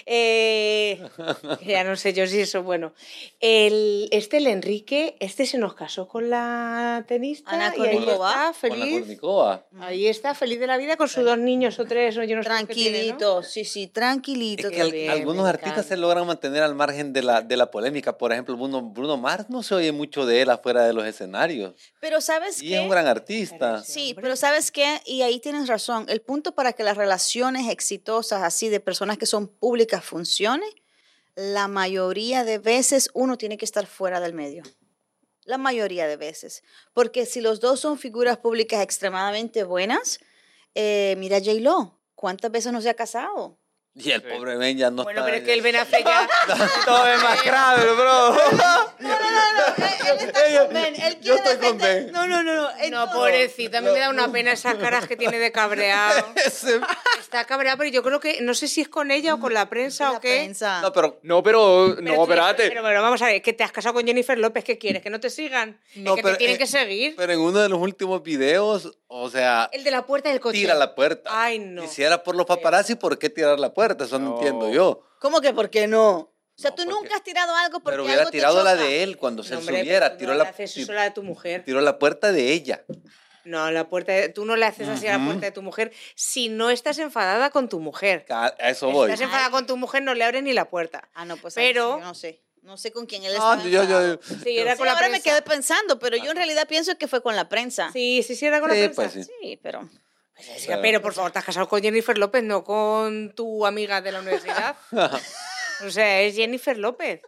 Eh, 0.06 1.02
ya 1.66 1.84
no 1.84 1.96
sé 1.98 2.14
yo 2.14 2.26
si 2.28 2.40
eso, 2.40 2.64
bueno. 2.64 2.94
El, 3.42 4.08
este, 4.12 4.38
el 4.38 4.48
Enrique, 4.48 5.18
este 5.20 5.46
se 5.46 5.58
nos 5.58 5.74
casó 5.74 6.08
con 6.08 6.30
la 6.30 7.04
tenista 7.08 7.52
Ana 7.52 7.74
y 7.78 7.82
ahí 7.82 7.92
Kournikova. 7.98 8.52
está 8.52 8.70
Con 8.70 8.80
la 8.80 8.86
feliz. 8.86 9.00
Kournikova. 9.00 9.66
Ahí 9.82 10.08
está, 10.08 10.34
feliz 10.34 10.60
de 10.60 10.68
la 10.68 10.78
vida 10.78 10.96
con 10.96 11.10
sus 11.10 11.26
dos 11.26 11.38
niños 11.38 11.78
o 11.80 11.86
tres, 11.86 12.18
o 12.18 12.24
yo 12.24 12.38
no 12.38 12.44
sé 12.44 12.50
qué 12.68 12.74
tiene, 12.74 12.90
¿no? 13.10 13.18
Tranquilito, 13.18 13.44
sí, 13.44 13.66
sí, 13.66 13.88
tranquilito. 13.88 14.70
Es 14.70 14.74
que 14.74 14.82
al- 14.82 15.10
algunos 15.10 15.46
artistas 15.48 15.86
se 15.86 15.98
logran 16.06 16.26
mantener 16.28 16.64
al 16.64 16.76
margen 16.76 17.12
de 17.14 17.22
la, 17.22 17.42
de 17.42 17.58
la 17.58 17.70
polémica. 17.72 18.18
Por 18.18 18.32
ejemplo, 18.32 18.56
Bruno, 18.56 18.82
Bruno 18.82 19.18
Mars 19.18 19.50
no 19.50 19.64
se 19.64 19.76
oye 19.76 19.92
mucho 19.92 20.26
de 20.26 20.42
él 20.42 20.50
afuera 20.50 20.84
de 20.86 20.94
los 20.94 21.06
escenarios. 21.06 21.74
Pero 22.00 22.22
¿sabes 22.22 22.62
Y 22.62 22.70
qué? 22.70 22.76
es 22.76 22.82
un 22.82 22.90
gran 22.90 23.08
artista. 23.08 23.84
Sí, 23.84 24.16
pero 24.22 24.36
¿sabes 24.36 24.72
qué? 24.72 25.02
Y 25.06 25.22
ahí 25.24 25.40
tienes 25.40 25.68
razón. 25.68 26.06
El 26.08 26.22
punto 26.22 26.54
para 26.56 26.74
que 26.74 26.84
las 26.84 26.98
relaciones 26.98 27.70
exitosas 27.70 28.42
así 28.44 28.70
de 28.70 28.80
personas 28.80 29.18
que 29.18 29.26
son 29.26 29.48
públicas 29.48 30.04
funcione, 30.04 30.66
la 31.36 31.68
mayoría 31.68 32.44
de 32.44 32.60
veces 32.60 33.10
uno 33.14 33.38
tiene 33.38 33.58
que 33.58 33.66
estar 33.66 33.86
fuera 33.88 34.20
del 34.20 34.34
medio. 34.34 34.64
La 35.44 35.58
mayoría 35.58 36.08
de 36.08 36.18
veces. 36.18 36.64
Porque 36.94 37.26
si 37.26 37.42
los 37.42 37.60
dos 37.60 37.80
son 37.80 38.00
figuras 38.00 38.38
públicas 38.38 38.82
extremadamente 38.82 39.64
buenas, 39.64 40.20
eh, 40.74 41.16
mira 41.18 41.40
J-Lo, 41.40 42.00
¿cuántas 42.16 42.52
veces 42.52 42.72
no 42.72 42.82
se 42.82 42.90
ha 42.90 42.94
casado? 42.96 43.60
Y 43.98 44.12
el 44.12 44.22
Sí. 44.22 44.28
pobre 44.30 44.58
Ben 44.58 44.78
ya 44.78 44.90
no 44.92 45.04
Bueno, 45.04 45.22
está. 45.22 45.26
pero 45.26 45.38
es 45.38 45.44
que 45.44 45.54
el 45.54 45.62
Ben 45.62 45.76
Affleck 45.78 46.06
ya... 46.06 46.28
Todo 46.86 47.06
demacrado, 47.06 47.96
bro. 47.96 48.36
Él, 49.56 49.84
él 50.22 50.28
está 50.30 50.66
con 50.66 50.74
Ben, 50.74 50.96
él 50.96 51.18
Yo 51.22 51.36
estoy 51.36 51.58
con 51.58 51.78
Ben. 51.78 52.12
No, 52.12 52.28
no, 52.28 52.44
no, 52.44 52.54
no. 52.56 52.70
en 52.80 52.92
No, 52.92 53.06
todo. 53.10 53.20
pobrecito, 53.22 53.78
a 53.78 53.82
mí 53.82 53.90
me 53.92 54.00
da 54.00 54.10
una 54.10 54.32
pena 54.32 54.52
esas 54.52 54.76
caras 54.76 55.08
que 55.08 55.16
tiene 55.18 55.40
de 55.40 55.52
cabreado. 55.52 56.26
Ese- 56.46 56.80
Está 57.20 57.46
cabreado, 57.46 57.78
pero 57.78 57.90
yo 57.90 58.04
creo 58.04 58.20
que, 58.20 58.42
no 58.42 58.54
sé 58.54 58.68
si 58.68 58.82
es 58.82 58.88
con 58.90 59.12
ella 59.12 59.34
o 59.34 59.40
con 59.40 59.54
la 59.54 59.68
prensa 59.70 60.12
La 60.12 60.18
o 60.18 60.22
qué. 60.22 60.36
prensa. 60.44 60.82
No, 60.82 60.94
pero 60.94 61.20
No, 61.24 61.42
pero. 61.44 61.94
Pero 61.96 62.02
No, 62.16 62.24
espérate. 62.24 62.70
Pero 62.70 62.82
bueno, 62.82 63.02
vamos 63.02 63.22
a 63.22 63.26
ver, 63.28 63.42
que 63.42 63.54
te 63.54 63.64
has 63.64 63.72
casado 63.72 63.94
con 63.96 64.06
Jennifer 64.06 64.38
López, 64.38 64.64
¿qué 64.64 64.78
quieres? 64.78 65.02
¿Que 65.02 65.10
no 65.10 65.20
te 65.20 65.30
sigan? 65.30 65.80
No, 65.96 66.12
es 66.12 66.16
que 66.18 66.22
pero, 66.24 66.36
te 66.36 66.40
tienen 66.40 66.56
eh, 66.56 66.60
que 66.60 66.68
seguir. 66.68 67.16
Pero 67.18 67.34
en 67.34 67.40
uno 67.40 67.60
de 67.60 67.70
los 67.70 67.80
últimos 67.80 68.22
videos, 68.24 68.98
o 69.08 69.30
sea, 69.30 69.70
El 69.74 69.84
de 69.84 69.92
la 69.92 70.06
puerta 70.06 70.30
del 70.30 70.40
coche. 70.40 70.60
tira 70.60 70.76
la 70.76 70.94
puerta. 70.96 71.30
Ay, 71.34 71.60
no. 71.60 71.84
Y 71.84 71.88
si 71.88 72.04
era 72.04 72.24
por 72.24 72.36
los 72.36 72.46
paparazzi, 72.46 72.96
¿por 72.96 73.18
qué 73.18 73.30
tirar 73.30 73.60
la 73.60 73.74
puerta? 73.74 74.06
Eso 74.06 74.20
no, 74.20 74.30
No. 74.30 74.36
entiendo 74.38 74.70
yo. 74.72 75.02
¿Cómo 75.20 75.42
que 75.42 75.54
por 75.54 75.70
qué 75.70 75.88
no? 75.88 76.32
O 76.58 76.62
sea, 76.62 76.70
No, 76.72 76.76
tú 76.76 76.84
porque- 76.86 77.00
nunca 77.02 77.16
has 77.18 77.24
tirado 77.24 77.54
algo 77.56 77.80
porque 77.82 77.92
Pero 77.96 78.04
hubiera 78.06 78.22
algo 78.22 78.32
te 78.32 78.38
tirado 78.38 78.64
la 78.64 78.74
choca. 78.74 78.84
de 78.86 79.04
él 79.04 79.18
cuando 79.18 79.44
se 79.44 79.54
No, 79.54 79.60
hombre, 79.60 79.80
subiera. 79.80 80.18
Tiró 80.18 80.32
no 80.32 80.38
la, 80.38 80.44
le 80.46 80.50
haces 80.52 80.74
ti- 80.74 80.82
eso 80.84 80.92
a 80.92 80.96
la 80.96 81.04
de 81.04 81.12
tu 81.12 81.24
mujer. 81.24 81.64
tiró 81.66 81.82
la 81.82 82.00
puerta 82.00 82.32
de 82.32 82.52
ella. 82.54 82.84
No, 83.44 83.70
la 83.72 83.88
puerta 83.90 84.12
de- 84.14 84.30
tú 84.30 84.46
no 84.46 84.56
le 84.56 84.66
haces 84.66 84.88
así 84.88 85.06
a 85.08 85.18
la 85.18 85.24
puerta 85.26 85.46
de 85.46 85.52
tu 85.52 85.62
mujer 85.62 85.92
si 86.16 86.50
no 86.50 86.70
estás 86.72 86.98
enfadada 86.98 87.50
con 87.52 87.70
tu 87.70 87.80
mujer. 87.80 88.26
A 88.30 88.48
eso 88.70 88.88
Si 88.88 88.94
voy. 88.94 89.12
estás 89.12 89.22
enfadada 89.22 89.52
con 89.52 89.68
tu 89.68 89.78
mujer, 89.78 90.02
no 90.02 90.16
le 90.16 90.24
abres 90.24 90.42
ni 90.44 90.54
la 90.54 90.70
puerta. 90.70 91.10
Ah, 91.14 91.26
no, 91.26 91.38
pues 91.38 91.54
Pero- 91.54 91.96
sí, 91.96 92.00
yo 92.00 92.06
no 92.06 92.14
sé. 92.16 92.42
No 92.64 92.78
sé 92.78 92.92
con 92.92 93.06
quién 93.06 93.24
él 93.24 93.34
No, 93.38 93.54
estaba 93.54 93.64
yo- 93.64 93.70
yo- 93.70 93.82
enfadado. 93.84 94.20
Sí, 94.44 94.58
era 94.58 94.72
Sí, 94.72 94.78
con 94.80 94.88
la 94.88 94.94
ahora 94.94 95.08
me 95.10 95.20
prensa. 95.20 95.30
quedé 95.30 95.42
pensando, 95.44 96.00
pero 96.00 96.18
yo 96.18 96.32
en 96.32 96.38
realidad 96.38 96.68
pienso 96.68 96.98
que 96.98 97.08
fue 97.08 97.22
con 97.22 97.36
la 97.36 97.48
prensa. 97.48 97.92
Sí, 97.94 98.24
sí, 98.26 98.36
sí, 98.36 98.46
era 98.48 98.60
con 98.60 98.70
la 98.70 98.76
prensa. 98.76 98.96
pues 98.96 99.12
sí. 99.14 99.24
Sí, 99.24 99.60
pero... 99.62 99.88
Sí, 100.40 100.68
pero 100.82 101.00
por 101.02 101.14
favor, 101.14 101.32
te 101.32 101.38
has 101.40 101.46
casado 101.46 101.70
con 101.70 101.82
Jennifer 101.84 102.18
López, 102.18 102.44
no 102.44 102.64
con 102.64 103.34
tu 103.36 103.66
amiga 103.68 104.02
de 104.02 104.12
la 104.12 104.20
universidad. 104.22 104.76
O 105.84 105.90
sea, 105.90 106.22
es 106.22 106.36
Jennifer 106.36 106.78
López. 106.78 107.22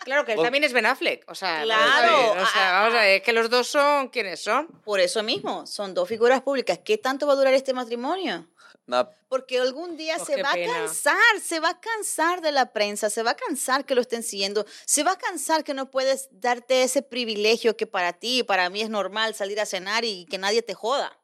Claro 0.00 0.24
que 0.24 0.32
él 0.32 0.36
Pues- 0.36 0.46
también 0.46 0.64
es 0.64 0.72
Ben 0.72 0.86
Affleck. 0.86 1.24
O 1.30 1.34
sea, 1.34 1.62
Claro. 1.62 2.32
o 2.32 2.46
sea, 2.46 2.78
Ah, 2.78 2.82
vamos 2.82 2.94
a 2.98 3.02
ver, 3.02 3.10
es 3.16 3.22
que 3.22 3.32
los 3.32 3.50
dos 3.50 3.66
son 3.68 4.08
quienes 4.08 4.40
son. 4.40 4.66
Por 4.84 5.00
eso 5.00 5.22
mismo, 5.22 5.66
son 5.66 5.94
dos 5.94 6.08
figuras 6.08 6.42
públicas. 6.42 6.80
¿Qué 6.84 6.98
tanto 6.98 7.26
va 7.26 7.34
a 7.34 7.36
durar 7.36 7.54
este 7.54 7.72
matrimonio? 7.72 8.48
No, 8.86 9.08
Porque 9.30 9.58
algún 9.58 9.96
día 9.96 10.16
Oh, 10.20 10.24
se 10.24 10.42
va 10.42 10.52
pena. 10.52 10.72
a 10.72 10.78
cansar, 10.80 11.40
se 11.42 11.58
va 11.58 11.70
a 11.70 11.80
cansar 11.80 12.40
de 12.42 12.52
la 12.52 12.72
prensa, 12.72 13.08
se 13.10 13.22
va 13.22 13.30
a 13.32 13.34
cansar 13.36 13.84
que 13.86 13.94
lo 13.94 14.02
estén 14.02 14.22
siguiendo, 14.22 14.64
se 14.84 15.02
va 15.02 15.12
a 15.12 15.18
cansar 15.18 15.64
que 15.64 15.72
no 15.74 15.90
puedes 15.90 16.28
darte 16.32 16.82
ese 16.82 17.00
privilegio 17.02 17.76
que 17.76 17.86
para 17.86 18.12
ti 18.12 18.40
y 18.40 18.42
para 18.42 18.68
mí 18.70 18.82
es 18.82 18.90
normal 18.90 19.34
salir 19.34 19.58
a 19.58 19.66
cenar 19.66 20.04
y 20.04 20.26
que 20.26 20.36
nadie 20.38 20.60
te 20.62 20.74
joda. 20.74 21.18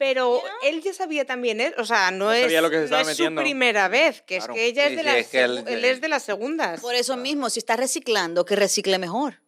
Pero 0.00 0.42
él 0.62 0.80
ya 0.82 0.94
sabía 0.94 1.26
también, 1.26 1.60
¿eh? 1.60 1.74
o 1.76 1.84
sea, 1.84 2.10
no, 2.10 2.30
Ya 2.32 2.38
es, 2.38 2.42
sabía 2.44 2.62
lo 2.62 2.70
que 2.70 2.86
se 2.86 2.90
no 2.90 3.00
es 3.00 3.16
su 3.18 3.34
primera 3.34 3.86
vez, 3.88 4.22
que 4.22 4.38
Claro. 4.38 4.54
es 4.54 4.58
que 4.58 4.64
ella 4.64 4.86
Sí, 4.86 4.94
es 4.94 4.96
de 4.96 5.02
sí, 5.02 5.06
las 5.06 5.16
es 5.18 5.26
que 5.28 5.42
él- 5.42 5.64
él 5.68 5.84
es 5.84 6.00
de 6.00 6.08
las 6.08 6.22
segundas. 6.22 6.80
Por 6.80 6.94
eso 6.94 7.18
mismo, 7.18 7.50
si 7.50 7.58
está 7.58 7.76
reciclando, 7.76 8.46
que 8.46 8.56
recicle 8.56 8.98
mejor. 8.98 9.42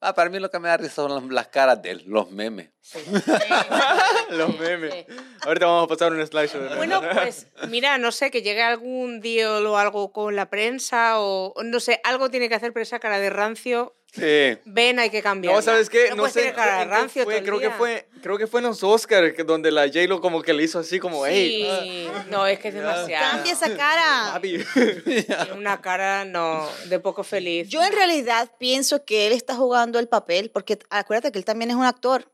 Ah, 0.00 0.14
para 0.16 0.28
mí 0.30 0.40
lo 0.40 0.50
que 0.50 0.58
me 0.58 0.66
da 0.68 0.76
risa 0.76 0.96
son 0.96 1.14
las, 1.14 1.22
las 1.32 1.46
caras 1.46 1.80
de 1.80 1.92
él, 1.92 2.02
los 2.06 2.28
memes. 2.32 2.70
Los 4.30 4.58
memes. 4.58 5.06
Ahorita 5.42 5.66
vamos 5.66 5.84
a 5.84 5.86
pasar 5.88 6.12
un 6.12 6.26
slideshow 6.26 6.60
de. 6.62 6.74
Bueno, 6.76 7.00
pues 7.12 7.46
mira, 7.68 7.96
no 7.98 8.10
sé, 8.12 8.30
que 8.30 8.42
llegue 8.42 8.62
algún 8.62 9.20
deal 9.20 9.64
o 9.66 9.78
algo 9.78 10.12
con 10.12 10.34
la 10.36 10.50
prensa 10.50 11.20
o 11.20 11.52
o 11.54 11.62
no 11.62 11.78
sé, 11.80 12.00
algo 12.04 12.30
tiene 12.30 12.48
que 12.48 12.54
hacer, 12.56 12.72
pero 12.72 12.82
esa 12.82 12.98
cara 12.98 13.18
de 13.18 13.30
rancio, 13.30 13.94
Sí. 14.14 14.58
ven, 14.64 14.98
hay 15.00 15.10
que 15.10 15.20
cambiar. 15.22 15.54
No, 15.54 15.60
¿sabes 15.62 15.90
qué? 15.90 16.10
No, 16.10 16.16
No, 16.16 16.28
sé. 16.28 16.52
cara 16.52 16.76
de 16.76 16.82
¿en 16.84 16.88
qué 16.88 16.94
rancio 16.94 17.24
fue? 17.24 17.34
todo 17.34 17.38
el 17.40 17.44
creo 17.44 17.58
que 17.60 17.76
fue 17.76 18.08
Creo 18.22 18.38
que 18.38 18.46
fue 18.46 18.60
en 18.60 18.66
los 18.66 18.82
Oscars 18.84 19.34
donde 19.44 19.70
la 19.72 19.86
J-Lo 19.86 20.20
como 20.20 20.40
que 20.40 20.54
le 20.54 20.62
hizo 20.62 20.78
así 20.78 20.98
como, 21.00 21.26
hey, 21.26 21.66
Sí, 21.82 22.08
no, 22.30 22.46
es 22.46 22.58
que 22.60 22.68
es 22.68 22.74
demasiado. 22.74 23.32
Cambia 23.32 23.52
esa 23.52 23.76
cara. 23.76 24.40
Tiene 24.40 25.52
una 25.54 25.80
cara, 25.80 26.24
no, 26.24 26.66
de 26.86 26.98
poco 27.00 27.22
feliz. 27.24 27.68
Yo 27.68 27.82
en 27.82 27.92
realidad 27.92 28.50
pienso 28.58 29.04
que 29.04 29.26
él 29.26 29.32
está 29.32 29.56
jugando 29.56 29.98
el 29.98 30.08
papel, 30.08 30.50
porque 30.50 30.78
acuérdate 30.90 31.32
que 31.32 31.38
él 31.38 31.44
también 31.44 31.70
es 31.70 31.76
un 31.76 31.84
actor. 31.84 32.30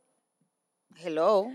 Hello. 1.02 1.46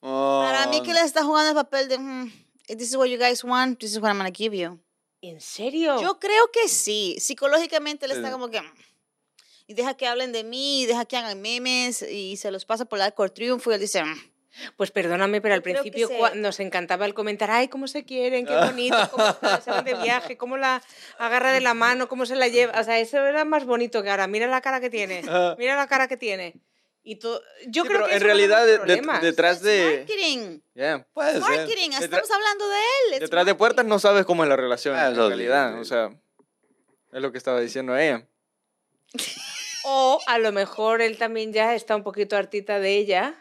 Para 0.00 0.66
mí 0.68 0.82
que 0.82 0.90
él 0.92 0.98
está 0.98 1.24
jugando 1.24 1.50
el 1.50 1.54
papel 1.56 1.88
de, 1.88 1.98
"Mm, 1.98 2.32
this 2.68 2.90
is 2.90 2.96
what 2.96 3.06
you 3.06 3.18
guys 3.18 3.42
want, 3.44 3.78
this 3.78 3.92
is 3.92 3.98
what 3.98 4.10
I'm 4.10 4.18
gonna 4.18 4.30
give 4.32 4.56
you. 4.56 4.78
¿En 5.22 5.40
serio? 5.40 6.00
Yo 6.00 6.18
creo 6.18 6.50
que 6.52 6.68
sí. 6.68 7.16
Psicológicamente 7.18 8.06
él 8.06 8.12
está 8.12 8.30
como 8.30 8.48
que, 8.50 8.60
"Mm". 8.60 8.72
Y 9.70 9.74
deja 9.74 9.94
que 9.96 10.06
hablen 10.08 10.32
de 10.32 10.42
mí, 10.42 10.82
y 10.82 10.86
deja 10.86 11.04
que 11.04 11.16
hagan 11.16 11.40
memes, 11.40 12.02
y 12.02 12.36
se 12.36 12.50
los 12.50 12.64
pasa 12.64 12.86
por 12.86 12.98
el 12.98 13.02
arco 13.04 13.22
del 13.22 13.30
triunfo, 13.32 13.70
y 13.70 13.74
él 13.74 13.80
dice, 13.80 14.02
"Mm". 14.02 14.18
Pues 14.76 14.90
perdóname, 14.90 15.40
pero 15.40 15.54
al 15.54 15.62
creo 15.62 15.80
principio 15.80 16.08
se- 16.08 16.34
nos 16.36 16.58
encantaba 16.58 17.06
el 17.06 17.14
comentar, 17.14 17.52
ay, 17.52 17.68
cómo 17.68 17.86
se 17.86 18.04
quieren, 18.04 18.46
qué 18.46 18.56
bonito, 18.56 18.96
cómo 19.12 19.28
están, 19.28 19.62
se 19.62 19.70
van 19.70 19.84
de 19.84 19.94
viaje, 19.94 20.36
cómo 20.36 20.56
la 20.56 20.82
agarra 21.18 21.52
de 21.52 21.60
la 21.60 21.72
mano, 21.72 22.08
cómo 22.08 22.26
se 22.26 22.34
la 22.34 22.48
lleva. 22.48 22.80
O 22.80 22.82
sea, 22.82 22.98
eso 22.98 23.24
era 23.24 23.44
más 23.44 23.64
bonito 23.64 24.02
que 24.02 24.10
ahora. 24.10 24.26
Mira 24.26 24.48
la 24.48 24.60
cara 24.60 24.80
que 24.80 24.90
tiene, 24.90 25.22
mira 25.58 25.76
la 25.76 25.86
cara 25.86 26.08
que 26.08 26.16
tiene. 26.16 26.54
Y 27.04 27.16
todo, 27.16 27.40
yo 27.68 27.84
Sí, 27.84 27.88
creo 27.88 28.00
pero 28.00 28.08
que 28.08 28.16
en 28.16 28.20
realidad 28.22 28.66
da 28.66 28.84
de- 28.84 28.96
de- 28.96 29.18
detrás 29.22 29.62
de... 29.62 29.98
marketing. 29.98 30.60
yeah. 30.74 31.06
Puede 31.14 31.32
ser. 31.32 31.40
Marketing, 31.42 31.90
estamos 31.92 32.30
hablando 32.32 32.68
de 32.68 32.76
él. 32.76 33.14
es 33.14 33.20
Detrás 33.20 33.46
de 33.46 33.54
puertas 33.54 33.86
no 33.86 33.98
sabes 34.00 34.26
cómo 34.26 34.42
es 34.42 34.48
la 34.48 34.56
relación 34.56 34.96
Ah, 34.96 35.06
en 35.06 35.14
realidad. 35.16 35.78
O 35.80 35.84
sea, 35.84 36.10
es 37.12 37.22
lo 37.22 37.30
que 37.30 37.38
estaba 37.38 37.60
diciendo 37.60 37.96
ella. 37.96 38.26
O 39.84 40.20
a 40.26 40.38
lo 40.38 40.52
mejor 40.52 41.00
él 41.02 41.18
también 41.18 41.52
ya 41.52 41.74
está 41.74 41.96
un 41.96 42.02
poquito 42.02 42.36
hartita 42.36 42.78
de 42.78 42.96
ella. 42.96 43.34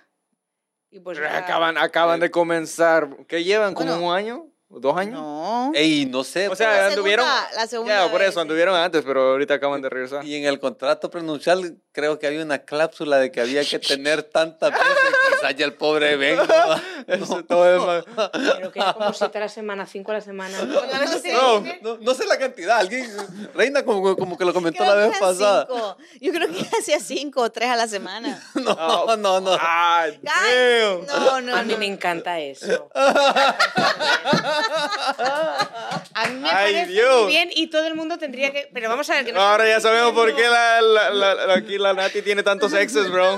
Y 0.92 1.00
pues 1.00 1.18
ya- 1.20 1.38
Acaban, 1.38 1.78
acaban 1.78 2.20
de 2.20 2.32
comenzar. 2.32 3.10
¿Qué 3.28 3.44
llevan? 3.44 3.74
¿Como 3.74 3.92
Bueno. 3.92 4.08
un 4.08 4.14
año? 4.16 4.49
¿O 4.72 4.80
¿Dos 4.80 4.96
años? 4.96 5.14
No. 5.20 5.72
Ey, 5.74 6.06
no 6.06 6.24
sé. 6.24 6.48
O 6.48 6.56
sea, 6.56 6.70
La 6.78 6.88
anduvieron. 6.90 7.26
segunda- 7.26 7.50
la 7.56 7.68
segunda 7.68 8.06
ya, 8.06 8.12
por 8.12 8.20
vez, 8.20 8.30
eso 8.30 8.40
anduvieron 8.40 8.76
antes, 8.76 9.04
pero 9.04 9.32
ahorita 9.32 9.56
acaban 9.56 9.82
de 9.82 9.90
regresar. 9.90 10.24
Y 10.24 10.36
en 10.36 10.46
el 10.46 10.60
contrato 10.60 11.10
prenupcial 11.10 11.78
creo 11.92 12.20
que 12.20 12.28
había 12.28 12.44
una 12.44 12.60
cláusula 12.60 13.18
de 13.18 13.32
que 13.32 13.42
había 13.42 13.66
que 13.66 13.80
tener 13.80 14.22
tantas 14.22 14.72
veces. 14.72 14.88
Quizás 15.32 15.56
ya 15.56 15.66
el 15.66 15.74
pobre 15.74 16.16
venga. 16.18 16.80
Eso 17.08 17.44
todo 17.46 17.76
es 17.76 18.06
más- 18.06 18.30
Pero 18.58 18.72
que 18.72 18.80
era 18.80 18.94
como 18.94 19.12
siete 19.12 19.40
a 19.40 19.42
la 19.42 19.50
semana, 19.50 19.88
cinco 19.88 20.12
a 20.12 20.16
la 20.16 20.22
semana. 20.22 20.56
¿Cuántas 20.72 21.00
veces 21.00 21.24
te 21.24 21.34
No. 21.34 21.62
No, 21.82 21.98
no 22.00 22.14
sé 22.14 22.28
la 22.28 22.38
cantidad. 22.38 22.78
Alguien, 22.78 23.10
Reina 23.56 23.84
como, 23.84 24.16
como 24.16 24.38
que 24.38 24.46
lo 24.46 24.54
comentó 24.54 24.84
Creo 24.84 24.96
la 24.96 25.08
vez 25.08 25.18
pasada. 25.18 25.66
cinco. 25.68 25.98
Yo 26.22 26.32
creo 26.32 26.48
que 26.48 26.62
hacía 26.80 27.00
cinco 27.00 27.42
o 27.42 27.52
tres 27.52 27.70
a 27.70 27.76
la 27.76 27.88
semana. 27.88 28.40
No, 28.54 29.18
no, 29.18 29.40
no. 29.42 29.58
Ah, 29.60 30.04
Ay, 30.04 30.20
damn. 30.22 31.08
no, 31.08 31.42
no, 31.42 31.56
A 31.56 31.64
mí 31.64 31.74
no. 31.74 31.80
me 31.80 31.88
encanta 31.88 32.40
eso. 32.40 32.88
A 36.14 36.28
mí 36.30 36.40
me 36.40 36.50
Ay, 36.50 36.74
parece 36.74 36.92
Dios. 36.92 37.24
muy 37.24 37.32
bien 37.32 37.50
y 37.54 37.68
todo 37.68 37.86
el 37.88 37.96
mundo 37.96 38.18
tendría 38.18 38.52
que... 38.52 38.70
Pero 38.74 38.90
vamos 38.90 39.10
a 39.10 39.16
ver 39.16 39.26
que 39.26 39.32
no 39.32 39.40
Ahora 39.42 39.68
ya 39.68 39.80
sabemos 39.80 40.14
por 40.14 40.36
qué 40.36 40.48
la, 40.48 40.82
la, 40.82 41.10
la- 41.12 41.36
la- 41.36 41.54
aquí 41.56 41.78
la 41.78 41.94
Nati 41.94 42.22
tiene 42.22 42.44
tantos 42.44 42.74
exes, 42.74 43.10
bro. 43.10 43.38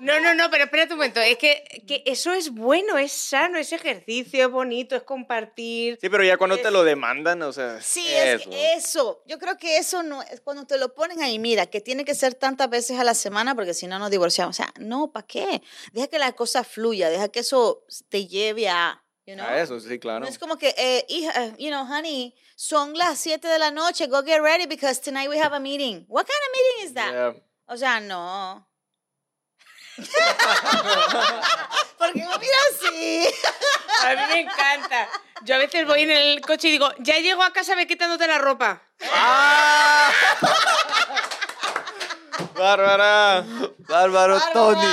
No, 0.00 0.20
no, 0.20 0.34
no, 0.34 0.50
pero 0.50 0.64
espérate 0.64 0.92
un 0.92 0.98
momento. 0.98 1.20
Es 1.20 1.38
que, 1.38 1.64
que 1.86 2.02
eso 2.06 2.32
es 2.32 2.50
bueno, 2.50 2.98
es 2.98 3.12
sano, 3.12 3.58
es 3.58 3.72
ejercicio, 3.72 4.44
es 4.46 4.50
bonito, 4.50 4.94
es 4.96 5.02
compartir. 5.02 5.98
Sí, 6.00 6.08
pero 6.08 6.22
ya 6.24 6.36
cuando 6.36 6.58
te 6.58 6.70
lo 6.70 6.84
demandan, 6.84 7.42
o 7.42 7.52
sea. 7.52 7.80
Sí, 7.80 8.04
es 8.06 8.40
Eso. 8.42 8.50
eso. 8.52 9.22
Yo 9.26 9.38
creo 9.38 9.56
que 9.56 9.76
eso 9.78 10.02
no 10.02 10.22
es 10.22 10.40
cuando 10.40 10.66
te 10.66 10.78
lo 10.78 10.94
ponen 10.94 11.22
ahí, 11.22 11.38
mira, 11.38 11.66
que 11.66 11.80
tiene 11.80 12.04
que 12.04 12.14
ser 12.14 12.34
tantas 12.34 12.68
veces 12.70 12.98
a 12.98 13.04
la 13.04 13.14
semana 13.14 13.54
porque 13.54 13.74
si 13.74 13.86
no 13.86 13.98
nos 13.98 14.10
divorciamos. 14.10 14.54
O 14.54 14.62
sea, 14.62 14.72
no, 14.78 15.10
¿para 15.10 15.26
qué? 15.26 15.62
Deja 15.92 16.06
que 16.08 16.18
la 16.18 16.32
cosa 16.32 16.62
fluya, 16.64 17.10
deja 17.10 17.28
que 17.28 17.40
eso 17.40 17.84
te 18.08 18.26
lleve 18.26 18.68
a, 18.68 19.02
you 19.28 19.36
know? 19.36 19.44
A 19.44 19.60
eso, 19.60 19.78
sí, 19.78 19.98
claro. 19.98 20.20
No 20.20 20.26
es 20.26 20.38
como 20.38 20.56
que, 20.56 20.74
eh, 20.78 21.04
hija, 21.08 21.54
you 21.58 21.68
know, 21.68 21.84
honey, 21.84 22.34
son 22.56 22.96
las 22.96 23.18
7 23.20 23.46
de 23.46 23.58
la 23.58 23.70
noche, 23.70 24.06
go 24.06 24.22
get 24.22 24.40
ready 24.40 24.64
because 24.66 24.98
tonight 25.00 25.28
we 25.28 25.38
have 25.38 25.52
a 25.54 25.60
meeting. 25.60 26.06
What 26.08 26.26
kind 26.26 26.40
of 26.46 26.52
meeting 26.56 26.86
is 26.86 26.94
that? 26.94 27.12
Yeah. 27.12 27.34
O 27.66 27.76
sea, 27.76 28.00
no. 28.00 28.66
¿Por 31.98 32.12
qué 32.12 32.20
me 32.20 32.38
mira 32.38 32.56
así? 32.70 33.26
A 34.06 34.14
mí 34.14 34.22
me 34.28 34.40
encanta. 34.40 35.08
Yo 35.44 35.56
a 35.56 35.58
veces 35.58 35.84
voy 35.86 36.02
en 36.02 36.10
el 36.12 36.40
coche 36.40 36.68
y 36.68 36.70
digo, 36.70 36.88
ya 37.00 37.18
llego 37.18 37.42
a 37.42 37.52
casa, 37.52 37.74
ve 37.74 37.88
quitándote 37.88 38.28
la 38.28 38.38
ropa. 38.38 38.80
¡Ah! 39.12 40.12
¡Bárbara! 42.54 43.44
Bárbaro 43.78 44.40
Tony. 44.52 44.86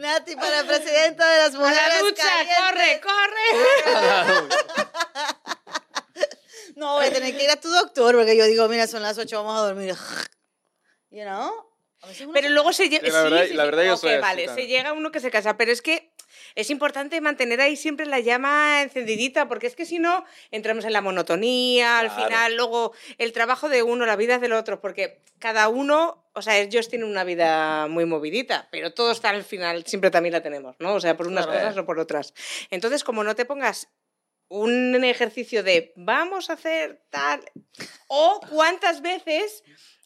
Nati 0.00 0.34
para 0.36 0.64
presidenta 0.64 1.28
de 1.30 1.38
las 1.38 1.54
A 1.54 1.58
mujeres. 1.58 1.82
la 1.88 1.98
ducha, 2.00 2.22
calientes. 2.22 3.00
corre, 3.00 3.00
corre. 3.00 4.48
No, 6.76 6.94
voy 6.94 7.06
a 7.06 7.12
tener 7.12 7.36
que 7.36 7.44
ir 7.44 7.50
a 7.50 7.56
tu 7.60 7.68
doctor 7.68 8.14
porque 8.16 8.36
yo 8.36 8.44
digo, 8.46 8.66
mira, 8.68 8.86
son 8.86 9.02
las 9.02 9.18
8, 9.18 9.36
vamos 9.44 9.58
a 9.58 9.66
dormir. 9.66 9.94
You 11.10 11.24
know? 11.24 11.50
A 12.02 12.06
Pero 12.32 12.46
se- 12.48 12.54
luego 12.54 12.72
se 12.72 12.88
llega. 12.88 13.04
Sí, 13.06 13.12
la 13.12 13.22
verdad- 13.24 13.46
la 13.52 13.64
verdad 13.64 13.82
yo 13.84 13.94
ok, 13.94 14.00
soy 14.00 14.10
así 14.12 14.20
vale, 14.20 14.42
se 14.42 14.46
también. 14.46 14.68
llega 14.68 14.92
uno 14.92 15.10
que 15.10 15.18
se 15.20 15.30
casa, 15.30 15.56
pero 15.56 15.72
es 15.72 15.82
que 15.82 16.12
es 16.54 16.70
importante 16.70 17.20
mantener 17.20 17.60
ahí 17.60 17.76
siempre 17.76 18.06
la 18.06 18.20
llama 18.20 18.80
encendidita, 18.82 19.48
porque 19.48 19.66
es 19.66 19.74
que 19.76 19.84
si 19.84 19.98
no, 19.98 20.24
entramos 20.52 20.84
en 20.84 20.92
la 20.92 21.00
monotonía, 21.02 21.98
al 21.98 22.10
final, 22.10 22.54
luego 22.56 22.92
el 23.18 23.32
trabajo 23.32 23.68
de 23.68 23.82
uno, 23.82 24.06
la 24.06 24.16
vida 24.16 24.38
del 24.38 24.52
otro, 24.52 24.80
porque 24.80 25.20
cada 25.40 25.68
uno, 25.68 26.24
o 26.40 26.42
sea, 26.42 26.58
ellos 26.58 26.88
tienen 26.88 27.08
una 27.08 27.22
vida 27.22 27.86
muy 27.86 28.06
movidita, 28.06 28.66
pero 28.72 28.94
todos 28.94 29.22
al 29.26 29.44
final, 29.44 29.84
siempre 29.86 30.10
también 30.10 30.32
la 30.32 30.42
tenemos, 30.42 30.74
¿no? 30.78 30.94
O 30.94 31.00
sea, 31.00 31.16
por 31.16 31.28
unas 31.28 31.46
cosas 31.46 31.76
o 31.76 31.84
por 31.84 31.98
otras. 31.98 32.32
Entonces, 32.70 33.04
como 33.04 33.22
no 33.22 33.34
te 33.34 33.44
pongas 33.44 33.88
un 34.48 35.04
ejercicio 35.04 35.62
de 35.62 35.92
vamos 35.96 36.48
a 36.48 36.54
hacer 36.54 37.04
tal, 37.10 37.42
o 38.08 38.40
cuántas 38.48 39.02
veces 39.02 39.62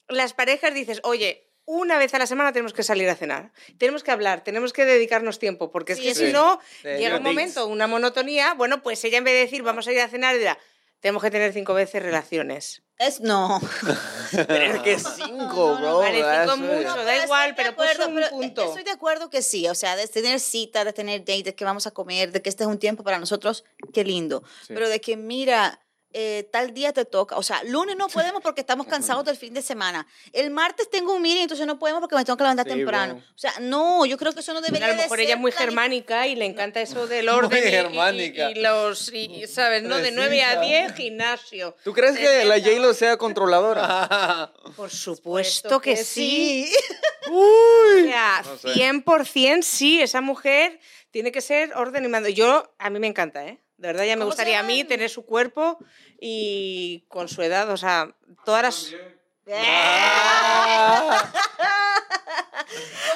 las 0.09 0.35
parejas 0.35 0.75
dices, 0.75 1.01
oye, 1.05 1.53
una 1.67 1.99
vez 1.99 2.13
a 2.15 2.19
la 2.19 2.27
semana 2.27 2.53
tenemos 2.53 2.73
que 2.73 2.83
salir 2.83 3.09
a 3.09 3.15
cenar, 3.15 3.53
tenemos 3.79 4.03
que 4.03 4.11
hablar, 4.11 4.43
tenemos 4.43 4.73
que 4.73 4.85
dedicarnos 4.85 5.39
tiempo, 5.39 5.71
porque 5.71 5.93
es 5.93 5.99
Sí, 5.99 6.05
que 6.05 6.15
si 6.15 6.33
no, 6.33 6.61
Sí, 6.83 6.89
llega 6.89 7.17
un 7.17 7.23
momento, 7.23 7.67
una 7.69 7.87
monotonía, 7.87 8.55
bueno, 8.55 8.83
pues 8.83 9.03
ella 9.05 9.19
en 9.19 9.25
vez 9.25 9.35
de 9.35 9.41
decir 9.41 9.63
vamos 9.63 9.87
a 9.87 9.93
ir 9.93 10.01
a 10.01 10.09
cenar, 10.09 10.37
dirá, 10.37 10.59
tenemos 11.01 11.23
que 11.23 11.31
tener 11.31 11.53
cinco 11.53 11.75
veces 11.75 12.03
relaciones. 12.03 12.83
Es 12.99 13.21
no. 13.21 13.61
Pero 14.31 14.75
es 14.77 14.83
que 14.83 14.99
cinco, 14.99 15.77
bro. 15.77 15.99
Vale, 15.99 16.17
cinco 16.19 16.31
eso 16.31 16.53
es 16.53 16.59
mucho, 16.59 17.05
da 17.05 17.25
igual, 17.25 17.55
pero 17.57 17.75
puso 17.75 17.89
acuerdo, 17.89 18.09
un 18.09 18.15
pero, 18.15 18.27
eh, 18.27 18.31
punto. 18.31 18.65
Estoy 18.65 18.85
de 18.85 18.91
acuerdo 18.91 19.31
que 19.31 19.43
sí, 19.43 19.69
o 19.69 19.75
sea, 19.75 19.97
de 19.97 20.07
tener 20.09 20.41
cita, 20.41 20.85
de 20.85 20.93
tener 20.93 21.21
date, 21.21 21.43
de 21.43 21.55
que 21.55 21.65
vamos 21.65 21.87
a 21.87 21.91
comer, 21.91 22.33
de 22.33 22.41
que 22.41 22.49
este 22.49 22.65
es 22.65 22.69
un 22.69 22.79
tiempo 22.79 23.03
para 23.03 23.19
nosotros, 23.19 23.65
qué 23.93 24.05
lindo. 24.05 24.43
Sí. 24.67 24.75
Pero 24.75 24.89
de 24.89 25.01
que, 25.01 25.17
mira, 25.17 25.84
eh, 26.17 26.49
tal 26.53 26.73
día 26.73 26.93
te 26.93 27.05
toca, 27.05 27.37
o 27.37 27.43
sea, 27.43 27.63
lunes 27.65 27.97
no 27.97 28.07
podemos 28.09 28.41
porque 28.41 28.61
estamos 28.61 28.87
cansados 28.87 29.25
del 29.25 29.37
fin 29.37 29.53
de 29.53 29.61
semana. 29.63 30.07
El 30.33 30.51
martes 30.51 30.89
tengo 30.89 31.13
un 31.13 31.21
meeting, 31.21 31.43
entonces 31.43 31.67
no 31.67 31.79
podemos 31.79 32.01
porque 32.01 32.15
me 32.15 32.25
tengo 32.25 32.37
que 32.37 32.45
levantar 32.45 32.67
Sí, 32.67 32.71
temprano. 32.77 33.15
bro. 33.17 33.25
O 33.35 33.39
sea, 33.39 33.53
no, 33.61 34.07
yo 34.07 34.17
creo 34.17 34.33
que 34.33 34.39
eso 34.41 34.55
no 34.55 34.61
debería 34.61 34.87
a 34.87 34.91
lo 34.91 34.95
de 34.97 35.03
mejor 35.03 35.19
ser 35.19 35.25
ella 35.27 35.35
es 35.35 35.41
muy 35.41 35.51
germánica 35.53 36.27
y 36.29 36.37
le 36.37 36.45
encanta 36.45 36.81
eso 36.81 37.07
del 37.09 37.29
orden 37.31 37.63
y- 37.63 37.67
y- 37.67 37.71
germánica. 37.71 38.51
Y, 38.53 38.55
los, 38.63 39.13
y, 39.13 39.43
y, 39.43 39.47
¿sabes? 39.49 39.83
¿no? 39.83 39.97
De 39.99 40.13
9 40.13 40.43
a 40.45 40.61
10, 40.61 40.95
gimnasio. 40.95 41.75
¿Tú 41.83 41.93
crees 41.93 42.17
que 42.17 42.45
la 42.45 42.61
J-Lo 42.61 42.95
sea 42.95 43.17
controladora? 43.17 44.53
Por 44.77 44.91
supuesto 44.91 45.81
que 45.81 45.97
sí. 45.97 46.71
Uy. 47.29 48.03
O 48.03 48.07
sea, 48.07 48.43
No 48.45 48.59
sé. 48.59 48.69
100% 48.69 49.63
sí, 49.63 50.01
esa 50.01 50.21
mujer 50.21 50.79
tiene 51.11 51.33
que 51.33 51.41
ser 51.41 51.73
orden 51.77 52.05
y 52.05 52.09
mando. 52.09 52.29
Yo, 52.29 52.73
a 52.79 52.91
mí 52.91 52.99
me 53.01 53.07
encanta, 53.07 53.45
¿eh? 53.47 53.59
De 53.77 53.89
verdad, 53.89 54.05
ya 54.05 54.17
me 54.17 54.21
¿Cómo 54.21 54.31
se 54.33 54.37
gustaría 54.37 54.61
a 54.61 54.63
mí 54.63 54.85
tener 54.85 55.11
su 55.11 55.27
cuerpo 55.27 55.79
y 56.21 57.05
con 57.09 57.29
su 57.29 57.43
edad, 57.43 57.69
o 57.71 57.77
sea, 57.77 58.15
todas 58.45 58.63
las... 58.63 58.95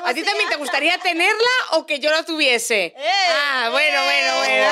¿A 0.05 0.15
ti 0.15 0.23
también 0.23 0.49
te 0.49 0.57
gustaría 0.57 0.99
tenerla 0.99 1.51
o 1.73 1.87
que 1.87 2.01
yo 2.01 2.11
la 2.11 2.25
tuviese? 2.25 2.95
¡Eh! 2.97 3.13
Ah, 3.35 3.69
bueno, 3.71 4.05
bueno, 4.05 4.39
bueno. 4.39 4.71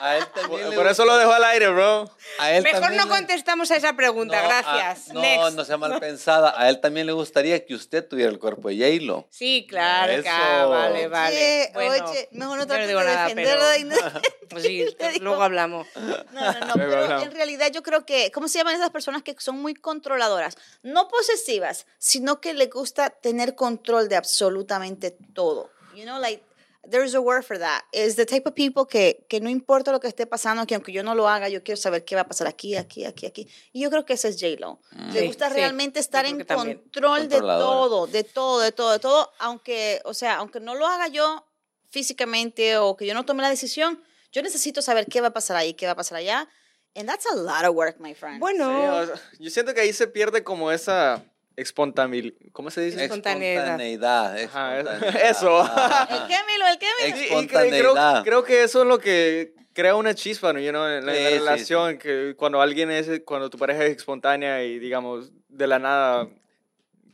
A 0.00 0.16
él 0.16 0.24
también 0.34 0.70
le 0.70 0.76
Por 0.76 0.86
eso 0.86 1.04
lo 1.04 1.16
dejó 1.16 1.32
al 1.32 1.44
aire, 1.44 1.68
bro. 1.68 2.10
a 2.38 2.50
él 2.52 2.62
Mejor 2.62 2.80
también 2.80 2.98
no 3.02 3.08
le- 3.08 3.18
contestamos 3.18 3.70
a 3.70 3.76
esa 3.76 3.94
pregunta, 3.94 4.40
No, 4.42 4.48
a- 4.50 4.62
gracias. 4.62 5.08
no, 5.14 5.20
Next. 5.20 5.52
no 5.56 5.64
sea 5.64 5.76
mal 5.76 5.98
pensada. 6.00 6.54
A 6.56 6.68
él 6.68 6.80
también 6.80 7.06
le 7.06 7.12
gustaría 7.12 7.64
que 7.64 7.74
usted 7.74 8.06
tuviera 8.06 8.30
el 8.30 8.38
cuerpo 8.38 8.68
de 8.68 8.76
J-Lo. 8.76 9.26
Sí, 9.30 9.66
claro, 9.68 10.12
Eso. 10.12 10.68
vale, 10.68 11.08
vale. 11.08 11.36
Oye, 11.36 11.70
Bueno, 11.88 12.10
oye, 12.10 12.28
mejor 12.32 12.58
no 12.58 12.66
trates 12.66 12.88
digo 12.88 13.00
de 13.00 13.06
nada, 13.06 13.22
defenderla. 13.28 13.64
pero- 13.76 14.12
no- 14.12 14.20
Sí, 14.60 14.84
Le 15.00 15.18
luego 15.20 15.42
hablamos. 15.42 15.86
No, 15.94 16.02
no, 16.02 16.12
no, 16.12 16.52
Luego 16.60 16.72
pero 16.74 17.02
hablamos. 17.04 17.22
en 17.24 17.32
realidad 17.32 17.70
yo 17.72 17.82
creo 17.82 18.04
que, 18.04 18.30
¿cómo 18.32 18.48
se 18.48 18.58
llaman 18.58 18.74
esas 18.74 18.90
personas 18.90 19.22
que 19.22 19.34
son 19.38 19.58
muy 19.62 19.74
controladoras? 19.74 20.56
No 20.82 21.08
posesivas, 21.08 21.86
sino 21.98 22.40
que 22.40 22.52
les 22.52 22.68
gusta 22.70 23.08
tener 23.10 23.54
control 23.54 24.08
de 24.10 24.16
absolutamente 24.16 25.10
todo. 25.34 25.70
You 25.94 26.04
know, 26.04 26.18
like, 26.18 26.42
there's 26.88 27.14
a 27.14 27.20
word 27.20 27.44
for 27.44 27.58
that. 27.58 27.82
It's 27.92 28.16
the 28.16 28.26
type 28.26 28.46
of 28.46 28.54
people 28.54 28.86
que, 28.86 29.24
que 29.28 29.40
no 29.40 29.48
importa 29.48 29.92
lo 29.92 30.00
que 30.00 30.08
esté 30.08 30.26
pasando, 30.26 30.66
que 30.66 30.74
aunque 30.74 30.92
yo 30.92 31.02
no 31.02 31.14
lo 31.14 31.28
haga, 31.28 31.48
yo 31.48 31.62
quiero 31.62 31.80
saber 31.80 32.04
qué 32.04 32.14
va 32.14 32.22
a 32.22 32.26
pasar 32.28 32.46
aquí, 32.46 32.76
aquí, 32.76 33.04
aquí, 33.04 33.26
aquí. 33.26 33.48
Y 33.72 33.82
yo 33.82 33.90
creo 33.90 34.04
que 34.04 34.14
ese 34.14 34.28
es 34.28 34.36
J-Lo. 34.40 34.80
Le 35.12 35.20
Sí, 35.20 35.26
gusta 35.26 35.48
sí, 35.48 35.54
realmente 35.54 36.00
estar 36.00 36.26
en 36.26 36.44
control 36.44 37.28
de 37.28 37.38
todo, 37.40 38.06
de 38.06 38.24
todo, 38.24 38.60
de 38.60 38.72
todo, 38.72 38.92
de 38.92 38.98
todo, 38.98 39.32
aunque, 39.38 40.00
o 40.04 40.14
sea, 40.14 40.36
aunque 40.36 40.60
no 40.60 40.74
lo 40.74 40.86
haga 40.86 41.08
yo 41.08 41.46
físicamente 41.90 42.76
o 42.78 42.96
que 42.96 43.06
yo 43.06 43.14
no 43.14 43.24
tome 43.24 43.42
la 43.42 43.50
decisión, 43.50 44.02
yo 44.32 44.42
necesito 44.42 44.82
saber 44.82 45.06
qué 45.06 45.20
va 45.20 45.28
a 45.28 45.32
pasar 45.32 45.56
ahí, 45.56 45.74
qué 45.74 45.86
va 45.86 45.92
a 45.92 45.96
pasar 45.96 46.18
allá. 46.18 46.48
And 46.94 47.08
that's 47.08 47.26
a 47.26 47.34
lot 47.36 47.64
of 47.64 47.74
work, 47.74 48.00
my 48.00 48.14
friend. 48.14 48.38
Bueno, 48.40 49.06
yo 49.38 49.50
siento 49.50 49.72
que 49.72 49.80
ahí 49.80 49.92
se 49.92 50.06
pierde 50.08 50.42
como 50.44 50.70
esa 50.72 51.24
espontaneidad. 51.56 52.32
¿Cómo 52.52 52.70
se 52.70 52.82
dice? 52.82 53.04
Espontaneidad. 53.04 54.38
Espontaneidad. 54.38 55.14
Eso. 55.30 55.60
Ajá. 55.60 56.08
el 56.10 56.20
Kémilo, 56.28 56.66
el 56.70 56.78
Kémilo. 56.78 57.16
Sí, 57.16 57.24
espontaneidad. 57.24 58.22
creo, 58.22 58.24
creo 58.24 58.44
que 58.44 58.62
eso 58.64 58.82
es 58.82 58.88
lo 58.88 58.98
que 58.98 59.54
crea 59.72 59.94
una 59.94 60.14
chispa, 60.14 60.52
¿no? 60.52 60.60
You 60.60 60.70
know, 60.70 60.86
en 60.86 61.06
la, 61.06 61.16
en 61.16 61.22
la 61.24 61.28
Sí, 61.30 61.34
sí, 61.34 61.38
relación, 61.38 61.98
que 61.98 62.34
cuando 62.36 62.60
alguien 62.60 62.90
es, 62.90 63.22
cuando 63.24 63.50
tu 63.50 63.58
pareja 63.58 63.84
es 63.84 63.96
espontánea 63.96 64.62
y 64.62 64.78
digamos 64.78 65.32
de 65.48 65.66
la 65.66 65.78
nada, 65.78 66.28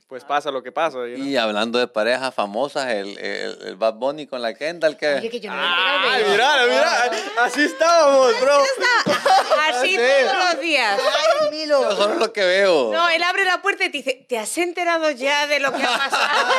pues 0.09 0.25
pasa 0.25 0.50
lo 0.50 0.62
que 0.62 0.73
pasa. 0.73 0.99
you 1.07 1.17
know. 1.17 1.27
Y 1.27 1.37
hablando 1.37 1.79
de 1.79 1.87
parejas 1.87 2.35
famosas, 2.35 2.88
el, 2.91 3.19
el, 3.19 3.59
el 3.67 3.77
Bad 3.77 3.95
Bunny 3.95 4.27
con 4.27 4.41
la 4.41 4.55
Kendall, 4.55 4.97
que... 4.97 5.07
oye, 5.17 5.29
que 5.31 5.38
yo 5.41 5.50
no 5.53 5.57
mira, 5.57 6.67
mira, 6.67 7.11
así 7.45 7.62
estábamos, 7.65 8.41
bro. 8.41 8.62
Así 9.71 9.91
Sí. 9.91 9.97
todos 9.97 10.53
los 10.55 10.61
días. 10.62 10.99
Ay, 11.41 11.50
Milo. 11.50 11.83
Yo 11.83 11.97
solo 11.97 12.15
lo 12.15 12.33
que 12.33 12.43
veo. 12.45 12.91
No, 12.93 13.09
él 13.11 13.23
abre 13.23 13.45
la 13.45 13.61
puerta 13.62 13.85
y 13.85 13.91
te 13.91 13.99
dice, 13.99 14.27
¿te 14.29 14.38
has 14.38 14.57
enterado 14.59 15.11
ya 15.11 15.47
de 15.47 15.61
lo 15.61 15.73
que 15.73 15.83
ha 15.83 15.99
pasado? 15.99 16.55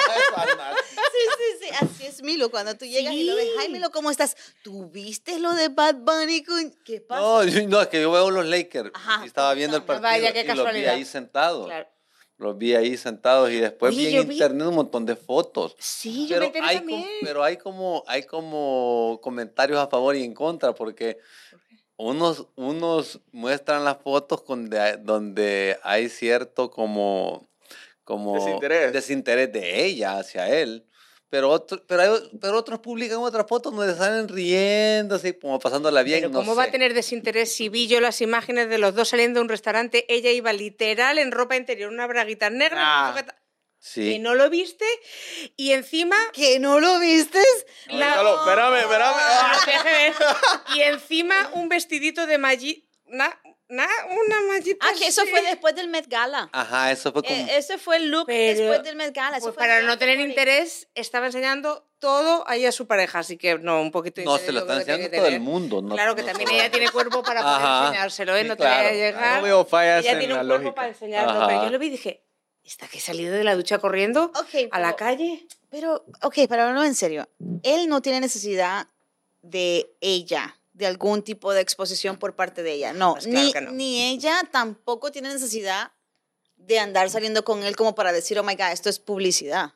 Sí, 0.85 1.27
sí, 1.37 1.65
sí, 1.67 1.73
así 1.81 2.05
es 2.05 2.21
Milo. 2.21 2.49
Cuando 2.51 2.75
tú 2.77 2.85
llegas 2.85 3.13
y 3.13 3.23
lo 3.23 3.35
ves, 3.35 3.47
ay, 3.59 3.69
Milo, 3.69 3.89
¿cómo 3.91 4.11
estás? 4.11 4.37
¿Tú 4.63 4.89
viste 4.89 5.39
lo 5.39 5.53
de 5.53 5.69
Bad 5.69 5.95
Bunny 5.95 6.43
con... 6.43 6.71
¿Qué 6.85 7.01
pasa? 7.01 7.21
No, 7.21 7.43
yo- 7.43 7.67
no, 7.67 7.81
es 7.81 7.87
que 7.87 8.01
yo 8.01 8.11
veo 8.11 8.29
los 8.29 8.45
Lakers 8.45 8.91
Ajá. 8.93 9.21
y 9.23 9.27
estaba 9.27 9.53
viendo 9.53 9.77
el 9.77 9.83
partido 9.83 10.09
vaya, 10.09 10.31
qué 10.33 10.41
y 10.41 10.55
los 10.55 10.71
vi 10.73 10.85
ahí 10.85 11.03
sentados. 11.05 11.65
Claro. 11.65 11.87
Los 12.39 12.57
vi 12.57 12.73
ahí 12.73 12.95
sentados 12.97 13.51
y 13.51 13.57
después 13.57 13.93
Oye, 13.95 14.07
vi 14.07 14.15
en 14.15 14.27
vi- 14.27 14.33
internet 14.35 14.67
un 14.67 14.75
montón 14.75 15.05
de 15.05 15.15
fotos. 15.17 15.75
Sí, 15.77 16.25
yo 16.27 16.39
me 16.39 16.45
enteré 16.47 16.65
hay 16.65 16.77
también. 16.77 17.01
como, 17.01 17.11
pero 17.21 17.43
hay 17.43 17.57
como, 17.57 18.03
hay 18.07 18.23
como 18.23 19.19
comentarios 19.21 19.77
a 19.77 19.87
favor 19.87 20.15
y 20.15 20.23
en 20.23 20.33
contra, 20.33 20.73
porque 20.73 21.17
unos, 21.97 22.47
unos 22.55 23.19
muestran 23.33 23.83
las 23.83 23.97
fotos 23.97 24.41
con 24.41 24.69
de- 24.69 24.95
donde 24.97 25.77
hay 25.83 26.07
cierto 26.07 26.71
como, 26.71 27.49
como 28.05 28.35
Desinterés. 28.35 28.93
desinterés 28.93 29.51
de 29.51 29.85
ella 29.85 30.17
hacia 30.17 30.47
él. 30.47 30.85
Pero, 31.29 31.49
otro, 31.49 31.83
pero, 31.87 32.01
hay- 32.01 32.29
pero 32.41 32.57
otros 32.57 32.79
publican 32.79 33.17
otras 33.19 33.45
fotos 33.47 33.75
donde 33.75 33.95
salen 33.95 34.27
riendo, 34.27 35.15
así 35.15 35.33
como 35.33 35.59
pasándola 35.59 36.01
bien. 36.01 36.21
Pero 36.21 36.29
no 36.33 36.39
¿cómo 36.39 36.55
va 36.55 36.63
a 36.63 36.71
tener 36.71 36.93
desinterés 36.95 37.53
si 37.53 37.69
vi 37.69 37.87
yo 37.87 37.99
las 38.01 38.19
imágenes 38.21 38.67
de 38.69 38.79
los 38.79 38.95
dos 38.95 39.09
saliendo 39.09 39.39
de 39.39 39.43
un 39.43 39.49
restaurante? 39.49 40.05
Ella 40.13 40.31
iba 40.31 40.51
literal 40.53 41.19
en 41.19 41.31
ropa 41.31 41.55
interior, 41.55 41.91
una 41.91 42.07
braguita 42.07 42.49
negra, 42.49 42.79
Ah. 42.81 43.25
Sí. 43.81 44.01
que 44.13 44.19
no 44.19 44.35
lo 44.35 44.49
viste 44.49 44.83
y 45.55 45.71
encima 45.71 46.17
¿Que 46.33 46.59
no 46.59 46.81
lo 46.81 46.99
viste? 46.99 47.39
la- 47.87 48.09
espérame, 48.39 48.75
espérame. 48.79 49.15
Ah, 49.15 50.63
y 50.75 50.81
encima 50.81 51.49
un 51.53 51.69
vestidito 51.69 52.25
de 52.27 52.37
mallita, 52.39 53.39
una 53.69 54.41
mallita. 54.47 54.85
Ah, 54.87 54.93
que 54.97 55.07
eso 55.07 55.21
así. 55.21 55.29
fue 55.31 55.41
después 55.43 55.75
del 55.75 55.89
Met 55.89 56.07
Gala. 56.07 56.49
Ajá, 56.51 56.91
eso 56.91 57.11
fue 57.11 57.21
como... 57.23 57.35
Eh, 57.35 57.57
ese 57.57 57.77
fue 57.77 57.97
el 57.97 58.09
look 58.09 58.25
Pero- 58.25 58.57
después 58.59 58.83
del 58.83 58.95
Met 58.95 59.13
Gala. 59.15 59.37
Pues 59.39 59.43
fue 59.43 59.53
para 59.53 59.81
no 59.81 59.97
tener 59.97 60.19
interés, 60.19 60.87
estaba 60.95 61.27
enseñando 61.27 61.85
todo 61.99 62.43
ahí 62.47 62.65
a 62.65 62.71
su 62.71 62.87
pareja, 62.87 63.19
así 63.19 63.37
que 63.37 63.59
no, 63.59 63.81
un 63.81 63.91
poquito 63.91 64.21
no, 64.23 64.37
se 64.37 64.51
lo 64.51 64.61
está 64.61 64.77
enseñando 64.77 65.09
todo 65.17 65.27
el 65.27 65.39
mundo. 65.39 65.81
No, 65.81 65.93
claro 65.95 66.15
que 66.15 66.21
no 66.23 66.27
también 66.29 66.49
ella 66.51 66.71
tiene 66.71 66.89
cuerpo 66.89 67.21
para 67.21 67.41
poder 67.41 67.55
Ajá. 67.57 67.87
enseñárselo, 67.87 68.35
¿eh? 68.35 68.41
Sí, 68.43 68.47
no 68.47 68.55
te 68.57 68.63
vaya 68.63 68.75
a 68.77 68.81
claro. 68.81 68.95
llegar. 68.95 69.37
No 69.37 69.43
veo 69.43 69.65
fallas 69.65 70.03
ella 70.03 70.13
en 70.13 70.19
tiene 70.19 70.33
la 70.33 70.41
un 70.41 70.47
cuerpo 70.47 70.63
lógica. 70.63 70.75
para 70.75 70.87
enseñarlo, 70.89 71.33
pero 71.45 71.57
Ajá. 71.59 71.65
yo 71.65 71.71
lo 71.71 71.79
vi 71.79 71.87
y 71.87 71.89
dije, 71.91 72.23
¿esta 72.63 72.87
que 72.87 72.99
salido 72.99 73.33
de 73.35 73.43
la 73.43 73.55
ducha 73.55 73.79
corriendo 73.79 74.25
Ok, 74.35 74.69
a 74.71 74.79
la 74.79 74.95
pero- 74.95 74.97
calle? 74.97 75.47
Pero, 75.69 76.05
ok, 76.23 76.33
pero 76.49 76.63
hablarlo 76.63 76.83
en 76.83 76.95
serio. 76.95 77.29
Él 77.63 77.87
no 77.89 78.01
tiene 78.01 78.19
necesidad 78.21 78.87
de 79.43 79.91
ella, 80.01 80.57
de 80.79 80.87
algún 80.87 81.21
tipo 81.23 81.51
de 81.53 81.59
exposición 81.61 82.17
por 82.17 82.35
parte 82.35 82.63
de 82.63 82.71
ella. 82.73 82.93
No, 82.93 83.13
Pues 83.13 83.27
claro 83.27 83.59
ni, 83.61 83.65
no. 83.67 83.71
ni 83.73 84.01
ella 84.09 84.41
tampoco 84.49 85.11
tiene 85.11 85.27
necesidad 85.29 85.91
de 86.55 86.79
andar 86.79 87.09
saliendo 87.09 87.43
con 87.43 87.63
él 87.63 87.75
como 87.75 87.93
para 87.95 88.11
decir, 88.13 88.39
oh 88.39 88.43
my 88.43 88.55
God, 88.55 88.71
esto 88.71 88.89
es 88.89 88.97
publicidad. 88.99 89.73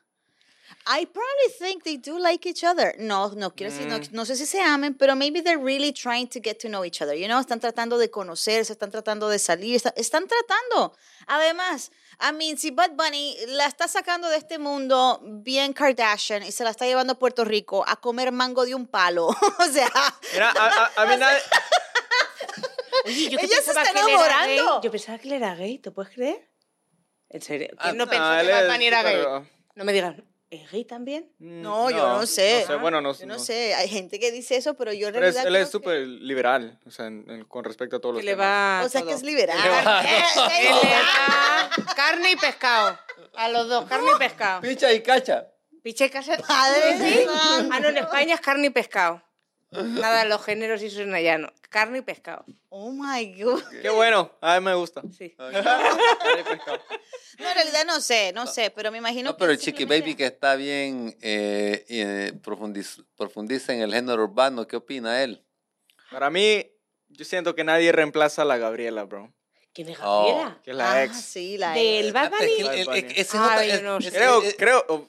I 0.87 1.05
probably 1.05 1.49
think 1.59 1.83
they 1.83 1.97
do 1.97 2.17
like 2.19 2.47
each 2.49 2.63
other. 2.63 2.95
No, 2.97 3.29
no 3.35 3.53
quiero 3.53 3.71
decir, 3.71 3.87
no, 3.87 3.97
Mm. 3.97 4.09
no 4.11 4.25
sé 4.25 4.35
si 4.35 4.45
se 4.45 4.61
amen, 4.61 4.95
pero 4.97 5.15
maybe 5.15 5.41
they're 5.41 5.61
really 5.63 5.91
trying 5.93 6.27
to 6.27 6.39
get 6.41 6.57
to 6.59 6.67
know 6.69 6.83
each 6.85 7.01
other. 7.01 7.15
You 7.15 7.27
know, 7.27 7.39
están 7.39 7.59
tratando 7.59 7.97
de 7.97 8.09
conocerse, 8.09 8.71
están 8.73 8.91
tratando 8.91 9.27
de 9.29 9.39
salir, 9.39 9.75
está- 9.75 9.93
están 9.97 10.25
tratando. 10.27 10.95
Además, 11.27 11.91
I 12.21 12.31
mean, 12.33 12.57
si 12.57 12.71
Bad 12.71 12.91
Bunny 12.91 13.35
la 13.47 13.65
está 13.65 13.87
sacando 13.87 14.29
de 14.29 14.37
este 14.37 14.57
mundo 14.59 15.19
bien 15.23 15.73
Kardashian 15.73 16.43
y 16.43 16.51
se 16.51 16.63
la 16.63 16.69
está 16.69 16.85
llevando 16.85 17.13
a 17.13 17.19
Puerto 17.19 17.43
Rico 17.45 17.83
a 17.87 17.95
comer 17.97 18.31
mango 18.31 18.65
de 18.65 18.75
un 18.75 18.87
palo, 18.87 19.27
o 19.59 19.65
sea, 19.71 19.89
Mira, 20.33 20.51
a, 20.57 20.67
a- 20.85 20.91
a 21.01 21.05
mí 21.05 21.15
nadie... 21.19 21.39
Oye, 23.05 23.29
yo 23.29 23.37
que 23.37 23.45
Ella 23.45 23.55
se 23.57 23.63
pensaba 23.73 23.81
está 23.83 23.93
que 23.93 23.99
él 23.99 24.07
era 24.19 24.45
gay. 24.45 24.53
enamorando. 24.57 24.81
Yo 24.81 24.91
pensaba 24.91 25.17
que 25.17 25.27
él 25.27 25.33
era 25.33 25.55
gay, 25.55 25.79
¿te 25.79 25.91
puedes 25.91 26.13
creer? 26.13 26.49
¿En 27.29 27.41
serio? 27.41 27.67
¿Quién 27.69 27.79
Ah, 27.79 27.93
no 27.93 28.03
él 28.03 28.09
que 28.47 28.51
Bad 28.53 28.67
Bunny 28.71 28.85
era 28.85 29.03
gay? 29.03 29.21
súper- 29.23 29.51
No 29.75 29.83
me 29.85 29.93
digas, 29.93 30.15
¿es 30.55 30.71
gay 30.71 30.85
también? 30.85 31.29
no, 31.39 31.89
yo 31.89 31.97
no 32.07 32.25
sé. 32.25 32.65
Bueno, 32.79 33.01
no, 33.01 33.13
yo 33.13 33.25
no, 33.25 33.33
no. 33.35 33.39
sé, 33.39 33.73
hay 33.75 33.87
gente 33.89 34.19
que 34.19 34.31
dice 34.31 34.55
eso, 34.55 34.73
pero 34.75 34.93
yo 34.93 35.07
en 35.07 35.13
Pero 35.13 35.27
es- 35.27 35.33
realidad 35.35 35.47
él 35.47 35.53
creo 35.53 35.63
es 35.65 35.69
súper 35.71 36.07
liberal, 36.07 36.79
o 36.85 36.91
sea, 36.91 37.07
en- 37.07 37.25
en- 37.29 37.43
con 37.45 37.63
respecto 37.63 37.95
a 37.97 37.99
todos 37.99 38.15
Que 38.15 38.21
los 38.21 38.25
le 38.25 38.31
temas. 38.33 38.45
va 38.47 38.79
que, 38.81 38.85
o 38.85 38.89
sea, 38.89 39.01
todo. 39.01 39.09
que 39.09 39.15
es 39.15 39.23
liberal. 39.23 39.57
Él 39.57 40.75
le 40.83 40.89
da 40.89 41.69
carne 41.95 42.31
y 42.31 42.35
pescado. 42.35 42.97
A 43.35 43.49
los 43.49 43.67
dos, 43.67 43.85
carne 43.85 44.11
y 44.15 44.19
pescado. 44.19 44.61
Picha 44.61 44.91
y 44.93 45.01
cacha. 45.01 45.47
Piche 45.81 46.09
casa. 46.09 46.37
Padre 46.37 46.97
¿Sí? 46.97 47.25
Ah, 47.29 47.79
no, 47.81 47.89
en 47.89 47.97
España 47.97 48.35
es 48.35 48.41
carne 48.41 48.67
y 48.67 48.69
pescado. 48.69 49.21
Nada 49.71 50.23
de 50.23 50.29
los 50.29 50.43
géneros 50.45 50.81
y 50.83 50.85
eso 50.85 51.01
es 51.01 51.07
llano. 51.19 51.51
Carne 51.73 51.97
y 51.97 52.01
pescado. 52.03 52.45
Oh 52.69 52.91
my 52.91 53.33
God. 53.41 53.63
Qué 53.81 53.89
bueno, 53.89 54.31
a 54.39 54.59
mí 54.59 54.65
me 54.65 54.75
gusta. 54.75 55.01
Sí. 55.17 55.33
No, 55.39 55.47
en 55.49 55.63
realidad 57.55 57.85
no 57.87 57.99
sé, 57.99 58.31
no 58.33 58.45
sé, 58.45 58.69
pero 58.69 58.91
me 58.91 58.99
imagino 58.99 59.31
No, 59.31 59.37
pero 59.37 59.51
el 59.51 59.57
que 59.57 59.63
Chiqui 59.65 59.85
Baby 59.85 60.13
que 60.15 60.27
está 60.27 60.55
bien, 60.55 61.17
eh, 61.21 61.83
y, 61.89 61.99
eh, 62.01 62.33
profundiz- 62.43 63.03
profundiza 63.17 63.73
en 63.73 63.81
el 63.81 63.91
género 63.93 64.23
urbano, 64.23 64.67
¿qué 64.67 64.75
opina 64.75 65.23
él? 65.23 65.43
Para 66.11 66.29
mí, 66.29 66.63
yo 67.09 67.25
siento 67.25 67.55
que 67.55 67.63
nadie 67.63 67.91
reemplaza 67.91 68.43
a 68.43 68.45
la 68.45 68.57
Gabriela, 68.57 69.03
bro. 69.05 69.33
¿Quién 69.73 69.89
es 69.89 69.97
Oh. 70.03 70.27
Gabriela? 70.27 70.61
Que 70.63 70.71
es 70.71 70.77
la 70.77 70.93
Ah, 70.93 71.03
ex. 71.03 71.21
sí, 71.21 71.57
la 71.57 71.73
Del 71.73 72.05
ex. 72.05 72.13
Bad 72.13 72.33
es 72.33 72.39
que 72.39 72.63
Bunny. 72.63 72.83
no 73.81 73.97
Creo, 74.11 74.43
creo, 74.57 75.07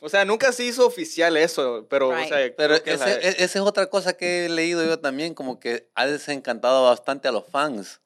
o- 0.00 0.08
sea, 0.08 0.24
nunca 0.24 0.52
se 0.52 0.64
hizo 0.64 0.86
oficial 0.86 1.36
eso, 1.36 1.86
pero, 1.90 2.10
Right. 2.14 2.24
o 2.26 2.28
sea, 2.28 2.52
Pero 2.56 2.74
e- 2.74 2.82
esa 2.84 3.42
es 3.44 3.56
otra 3.56 3.86
cosa 3.86 4.12
que 4.16 4.46
he 4.46 4.48
leído 4.48 4.84
yo 4.84 4.98
también, 4.98 5.34
como 5.34 5.58
que 5.58 5.88
ha 5.94 6.06
desencantado 6.06 6.84
bastante 6.84 7.28
a 7.28 7.32
los 7.32 7.46
fans, 7.46 8.00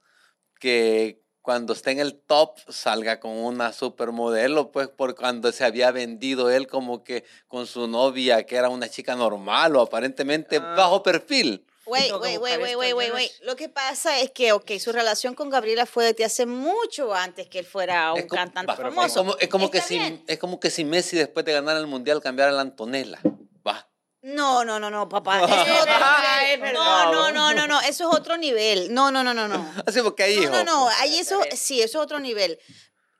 que 0.61 1.21
cuando 1.43 1.73
esté 1.73 1.91
en 1.91 1.99
el 1.99 2.15
top 2.15 2.57
salga 2.69 3.19
con 3.19 3.33
una 3.33 3.73
supermodelo, 3.73 4.71
pues 4.71 4.89
por 4.89 5.17
cuando 5.17 5.51
se 5.51 5.65
había 5.65 5.91
vendido 5.91 6.51
él 6.51 6.69
como 6.69 7.03
que 7.03 7.25
con 7.49 7.67
su 7.67 7.89
novia, 7.89 8.45
que 8.47 8.55
era 8.57 8.69
una 8.69 8.89
chica 8.89 9.17
normal 9.17 9.75
o 9.75 9.81
aparentemente 9.81 10.59
Ah. 10.59 10.75
bajo 10.77 11.03
perfil. 11.03 11.65
Wait, 11.87 12.09
yo 12.09 12.19
wait, 12.21 12.37
no 12.39 13.15
wait. 13.15 13.31
sé. 13.33 13.45
Lo 13.45 13.57
que 13.57 13.69
pasa 13.69 14.19
es 14.21 14.31
que, 14.31 14.53
ok, 14.53 14.73
su 14.79 14.93
relación 14.93 15.35
con 15.35 15.51
Gabriela 15.51 15.85
fue 15.87 16.05
desde 16.07 16.25
hace 16.25 16.47
mucho 16.47 17.13
antes 17.15 17.49
que 17.49 17.59
él 17.59 17.67
fuera 17.67 18.13
un 18.13 18.19
Es 18.21 18.27
como- 18.27 18.41
cantante 18.41 18.71
va, 18.73 18.77
famoso. 18.77 19.07
Es 19.07 19.15
como, 19.15 19.37
es 19.39 19.49
como 19.49 19.71
que 19.71 19.81
si, 19.81 20.23
es 20.27 20.39
como 20.39 20.61
que 20.61 20.71
si 20.71 20.85
Messi 20.85 21.17
después 21.17 21.45
de 21.45 21.53
ganar 21.53 21.77
el 21.77 21.87
mundial 21.87 22.21
cambiara 22.23 22.51
a 22.53 22.55
la 22.55 22.61
Antonella. 22.63 23.19
Va. 23.67 23.89
No, 24.25 24.65
no, 24.65 24.79
no, 24.79 24.89
no, 24.89 25.09
papá. 25.09 25.39
Eso 25.45 25.47
es 25.63 25.81
otro 25.81 25.95
nivel. 26.57 26.73
No, 26.75 27.13
no, 27.13 27.33
no, 27.33 27.53
no, 27.55 27.67
no. 27.67 27.81
Eso 27.81 28.09
es 28.09 28.17
otro 28.17 28.37
nivel. 28.37 28.95
No, 28.95 29.11
no, 29.11 29.25
no, 29.25 29.35
no, 29.35 29.49
no. 29.49 29.69
Así 29.87 30.01
porque 30.03 30.23
hay 30.23 30.37
No, 30.37 30.43
hijos. 30.43 30.53
no, 30.59 30.65
no. 30.65 30.89
Ahí 31.01 31.19
eso, 31.19 31.41
sí, 31.57 31.81
eso 31.83 31.99
es 31.99 32.05
otro 32.05 32.21
nivel. 32.21 32.59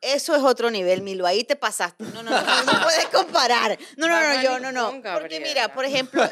Eso 0.03 0.35
es 0.35 0.43
otro 0.43 0.71
nivel, 0.71 1.01
Milo. 1.03 1.27
Ahí 1.27 1.45
te 1.45 1.57
pasaste. 1.57 2.05
No, 2.05 2.23
no, 2.23 2.31
no, 2.31 2.43
no, 2.43 2.65
no 2.65 2.83
puedes 2.83 3.07
comparar. 3.07 3.79
No, 3.97 4.09
no, 4.09 4.21
no, 4.21 4.43
yo, 4.43 4.59
no, 4.59 4.73
no. 4.73 5.01
Porque 5.15 5.41
mira, 5.41 5.73
por 5.73 5.85
ejemplo, 5.85 6.23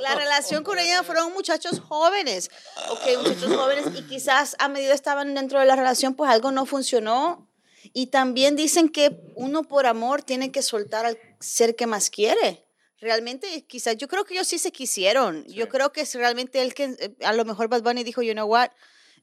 la 0.00 0.14
relación 0.16 0.64
con 0.64 0.78
ella 0.78 1.02
fueron 1.02 1.32
muchachos 1.32 1.80
jóvenes. 1.80 2.50
Ok, 2.90 3.02
muchachos 3.18 3.56
jóvenes. 3.56 3.86
Y 3.96 4.02
quizás 4.02 4.56
a 4.58 4.68
medida 4.68 4.92
estaban 4.92 5.34
dentro 5.34 5.60
de 5.60 5.66
la 5.66 5.76
relación, 5.76 6.14
pues 6.14 6.30
algo 6.30 6.50
no 6.50 6.66
funcionó. 6.66 7.48
Y 7.92 8.08
también 8.08 8.56
dicen 8.56 8.88
que 8.88 9.20
uno 9.36 9.62
por 9.62 9.86
amor 9.86 10.22
tiene 10.22 10.52
que 10.52 10.62
soltar 10.62 11.06
al 11.06 11.18
ser 11.38 11.76
que 11.76 11.86
más 11.86 12.10
quiere. 12.10 12.66
Realmente, 13.00 13.64
quizás, 13.66 13.96
yo 13.96 14.08
creo 14.08 14.24
que 14.24 14.34
ellos 14.34 14.48
sí 14.48 14.58
se 14.58 14.72
quisieron. 14.72 15.46
Yo 15.46 15.68
creo 15.70 15.90
que 15.90 16.02
es 16.02 16.14
realmente 16.14 16.60
el 16.60 16.74
que, 16.74 16.96
eh, 16.98 17.14
a 17.24 17.32
lo 17.32 17.46
mejor 17.46 17.68
Bad 17.68 17.82
Bunny 17.82 18.04
dijo, 18.04 18.20
you 18.20 18.34
know 18.34 18.46
what, 18.46 18.70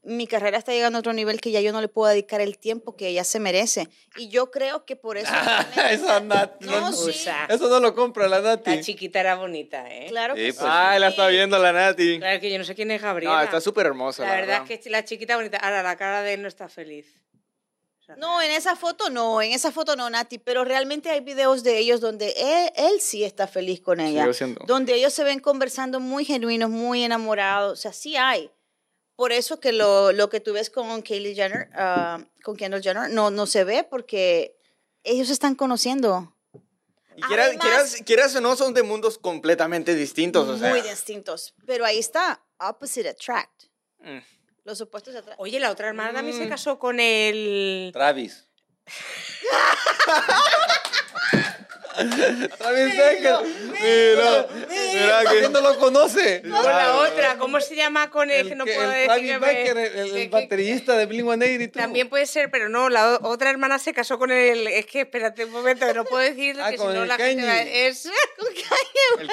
mi 0.07 0.25
carrera 0.25 0.57
está 0.57 0.71
llegando 0.71 0.97
a 0.97 0.99
otro 0.99 1.13
nivel 1.13 1.39
que 1.41 1.51
ya 1.51 1.59
yo 1.61 1.71
no 1.71 1.81
le 1.81 1.87
puedo 1.87 2.09
dedicar 2.09 2.41
el 2.41 2.57
tiempo 2.57 2.95
que 2.95 3.07
ella 3.09 3.23
se 3.23 3.39
merece. 3.39 3.87
Y 4.15 4.29
yo 4.29 4.49
creo 4.51 4.85
que 4.85 4.95
por 4.95 5.17
eso... 5.17 5.31
Eso, 5.91 6.07
Nat- 6.21 6.59
No, 6.61 6.79
no- 6.81 6.91
sí. 6.93 7.11
Eso 7.49 7.69
no 7.69 7.79
lo 7.79 7.93
compra 7.93 8.27
la 8.27 8.39
La 8.39 8.55
Nati. 8.55 8.81
chiquita 8.81 9.19
era 9.19 9.35
bonita, 9.35 9.85
¿eh? 9.93 10.07
Claro 10.09 10.33
que 10.35 10.45
Sí, 10.45 10.51
sí. 10.53 10.57
pues. 10.59 10.71
Ay, 10.71 10.99
la 10.99 11.09
está 11.09 11.27
viendo 11.27 11.59
la 11.59 11.71
Nati. 11.73 12.19
Claro 12.19 12.39
que 12.39 12.51
yo 12.51 12.57
no 12.57 12.63
sé 12.63 12.73
quién 12.75 12.89
es 12.91 13.01
Gabriela. 13.01 13.35
No, 13.35 13.41
está 13.43 13.61
súper 13.61 13.85
hermosa. 13.85 14.23
La 14.25 14.35
verdad 14.35 14.63
es 14.69 14.79
que 14.79 14.89
la 14.89 15.03
chiquita 15.05 15.35
bonita. 15.35 15.57
Ahora, 15.57 15.83
la 15.83 15.95
cara 15.97 16.21
de 16.21 16.33
él 16.33 16.41
no 16.41 16.47
está 16.47 16.69
feliz. 16.69 17.05
No, 18.15 18.41
en 18.41 18.51
esa 18.51 18.77
foto 18.77 19.09
no, 19.09 19.41
en 19.41 19.51
esa 19.51 19.69
foto 19.73 19.97
no, 19.97 20.09
Nati, 20.09 20.37
pero 20.37 20.63
realmente 20.63 21.09
hay 21.09 21.19
videos 21.19 21.61
de 21.63 21.77
ellos 21.77 21.99
donde 21.99 22.33
él, 22.37 22.71
él 22.77 23.01
sí 23.01 23.25
está 23.25 23.47
feliz 23.47 23.81
con 23.81 23.99
ella. 23.99 24.25
Donde 24.65 24.93
ellos 24.93 25.11
se 25.13 25.25
ven 25.25 25.39
conversando 25.41 25.99
muy 25.99 26.23
genuinos, 26.23 26.69
muy 26.69 27.03
enamorados, 27.03 27.73
o 27.73 27.81
sea, 27.81 27.91
sí 27.91 28.15
hay. 28.15 28.49
Por 29.17 29.33
eso 29.33 29.59
que 29.59 29.73
lo, 29.73 30.13
lo 30.13 30.29
que 30.29 30.39
tú 30.39 30.53
ves 30.53 30.69
con 30.69 31.01
Kylie 31.01 31.35
Jenner, 31.35 31.69
ah, 31.75 32.23
con 32.43 32.55
Kendall 32.55 32.81
Jenner, 32.83 33.09
no, 33.09 33.31
no 33.31 33.47
se 33.47 33.63
ve 33.65 33.83
porque 33.83 34.55
ellos 35.03 35.27
se 35.27 35.33
están 35.33 35.55
conociendo. 35.55 36.33
Y 37.15 37.21
quieras, 37.23 37.47
Además- 37.47 37.65
quieras, 37.65 37.95
quieras 38.05 38.35
o 38.35 38.41
no, 38.41 38.55
son 38.55 38.75
de 38.75 38.83
mundos 38.83 39.17
completamente 39.17 39.95
distintos. 39.95 40.47
O 40.47 40.57
sea, 40.57 40.69
muy 40.69 40.81
distintos. 40.81 41.55
Pero 41.65 41.83
ahí 41.83 41.97
está, 41.97 42.41
opposite 42.59 43.09
attract. 43.09 43.63
Mm. 43.99 44.19
Los 44.63 44.79
opuestos 44.81 45.15
atraen. 45.15 45.37
Oye, 45.39 45.59
la 45.59 45.71
otra 45.71 45.87
hermana 45.87 46.13
también 46.13 46.37
Mm. 46.37 46.43
se 46.43 46.49
casó 46.49 46.77
con 46.77 46.99
el. 46.99 47.89
Travis. 47.93 48.47
Travis 51.97 52.97
Becker. 52.97 53.37
Mira, 53.71 54.47
mira 54.69 55.19
¿Quién 55.29 55.43
que... 55.43 55.49
no 55.49 55.61
lo 55.61 55.77
conoce? 55.79 56.41
Con 56.41 56.51
la 56.51 56.97
otra, 56.97 57.37
¿cómo 57.37 57.59
se 57.59 57.75
llama 57.75 58.09
con 58.09 58.29
el, 58.29 58.41
El 58.41 58.49
que 58.49 58.55
no 58.55 58.65
puedo 58.65 58.89
decir? 58.89 59.77
El, 59.77 60.29
baterista 60.29 60.97
de 60.97 61.07
Blink-182. 61.09 61.71
También 61.71 62.09
puede 62.09 62.25
ser, 62.25 62.49
pero 62.51 62.69
no, 62.69 62.89
la 62.89 63.15
o- 63.15 63.27
otra 63.29 63.49
hermana 63.49 63.79
se 63.79 63.93
casó 63.93 64.17
con 64.19 64.31
el. 64.31 64.67
Es 64.67 64.85
que 64.85 65.01
espérate 65.01 65.45
un 65.45 65.51
momento, 65.51 65.85
que 65.87 65.93
no 65.93 66.05
puedo 66.05 66.21
decir 66.23 66.57
Ah, 66.61 66.69
que 66.71 66.77
si 66.77 66.83
con 66.83 66.93
no 66.93 67.05
la 67.05 67.17
gente. 67.17 67.87
Es. 67.87 68.05
El 69.19 69.27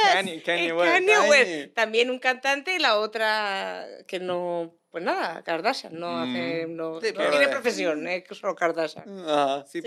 Kanye, 0.44 0.72
West. 0.72 0.92
Kanye 0.92 1.12
Kanye. 1.12 1.28
West. 1.30 1.74
También 1.74 2.10
un 2.10 2.18
cantante 2.18 2.74
y 2.74 2.78
la 2.78 2.98
otra 2.98 3.86
que 4.06 4.18
no. 4.20 4.74
Pues 4.90 5.02
nada, 5.02 5.42
Kardashian, 5.42 5.98
no 5.98 6.20
hace. 6.22 6.66
No, 6.68 7.00
Sí, 7.00 7.08
no 7.08 7.18
pero- 7.18 7.30
tiene 7.30 7.48
profesión, 7.48 8.06
es 8.06 8.22
solo 8.30 8.54
Kardashian. 8.54 9.04
Ajá. 9.28 9.64
Sí, 9.66 9.82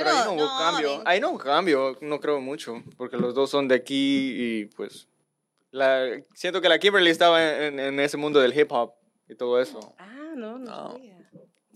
Pero 0.00 0.10
ahí 0.10 0.24
no 0.24 0.32
hubo 0.32 0.42
no, 0.42 0.58
cambio. 0.58 1.02
Ahí 1.04 1.20
no 1.20 1.30
hubo 1.30 1.38
cambio, 1.38 1.98
no 2.00 2.20
creo 2.20 2.40
mucho, 2.40 2.82
porque 2.96 3.16
los 3.16 3.34
dos 3.34 3.50
son 3.50 3.68
de 3.68 3.74
aquí 3.76 4.34
y 4.36 4.64
pues... 4.66 5.08
La, 5.70 6.06
siento 6.34 6.60
que 6.60 6.68
la 6.68 6.78
Kimberly 6.78 7.10
estaba 7.10 7.42
en, 7.64 7.80
en 7.80 7.98
ese 7.98 8.16
mundo 8.16 8.40
del 8.40 8.56
hip 8.56 8.70
hop 8.70 8.92
y 9.28 9.34
todo 9.34 9.60
eso. 9.60 9.94
Ah, 9.98 10.32
no, 10.36 10.56
no. 10.58 10.58
No. 10.58 10.92
sabía. 10.92 11.14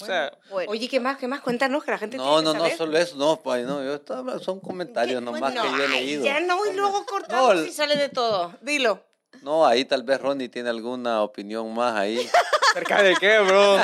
O 0.00 0.04
sea, 0.06 0.38
bueno. 0.50 0.70
Oye, 0.70 0.88
¿qué 0.88 1.00
más? 1.00 1.18
¿Qué 1.18 1.26
más? 1.26 1.40
Cuéntanos 1.40 1.82
que 1.82 1.90
la 1.90 1.98
gente 1.98 2.16
No, 2.16 2.40
tiene 2.40 2.44
no, 2.44 2.52
que 2.52 2.58
no, 2.58 2.64
saber. 2.64 2.76
solo 2.78 2.98
eso, 2.98 3.16
no, 3.16 3.40
pues, 3.42 3.66
no, 3.66 3.82
yo 3.82 3.94
estaba, 3.94 4.38
son 4.38 4.60
comentarios 4.60 5.18
¿Qué? 5.18 5.24
nomás 5.24 5.40
Bueno, 5.40 5.62
que 5.62 5.68
yo 5.70 5.82
he 5.82 5.86
Ay, 5.86 5.90
leído. 6.04 6.24
ya 6.24 6.38
no, 6.38 6.64
y 6.66 6.76
luego 6.76 7.04
cortamos 7.06 7.56
No, 7.56 7.64
y 7.64 7.72
sale 7.72 7.96
de 7.96 8.08
todo. 8.08 8.54
Dilo. 8.62 9.02
No, 9.42 9.66
ahí 9.66 9.84
tal 9.84 10.04
vez 10.04 10.20
Ronnie 10.20 10.48
tiene 10.48 10.68
alguna 10.70 11.22
opinión 11.22 11.74
más 11.74 11.96
ahí. 11.96 12.24
¿Cerca 12.74 13.02
de 13.02 13.14
qué, 13.16 13.38
bro? 13.40 13.76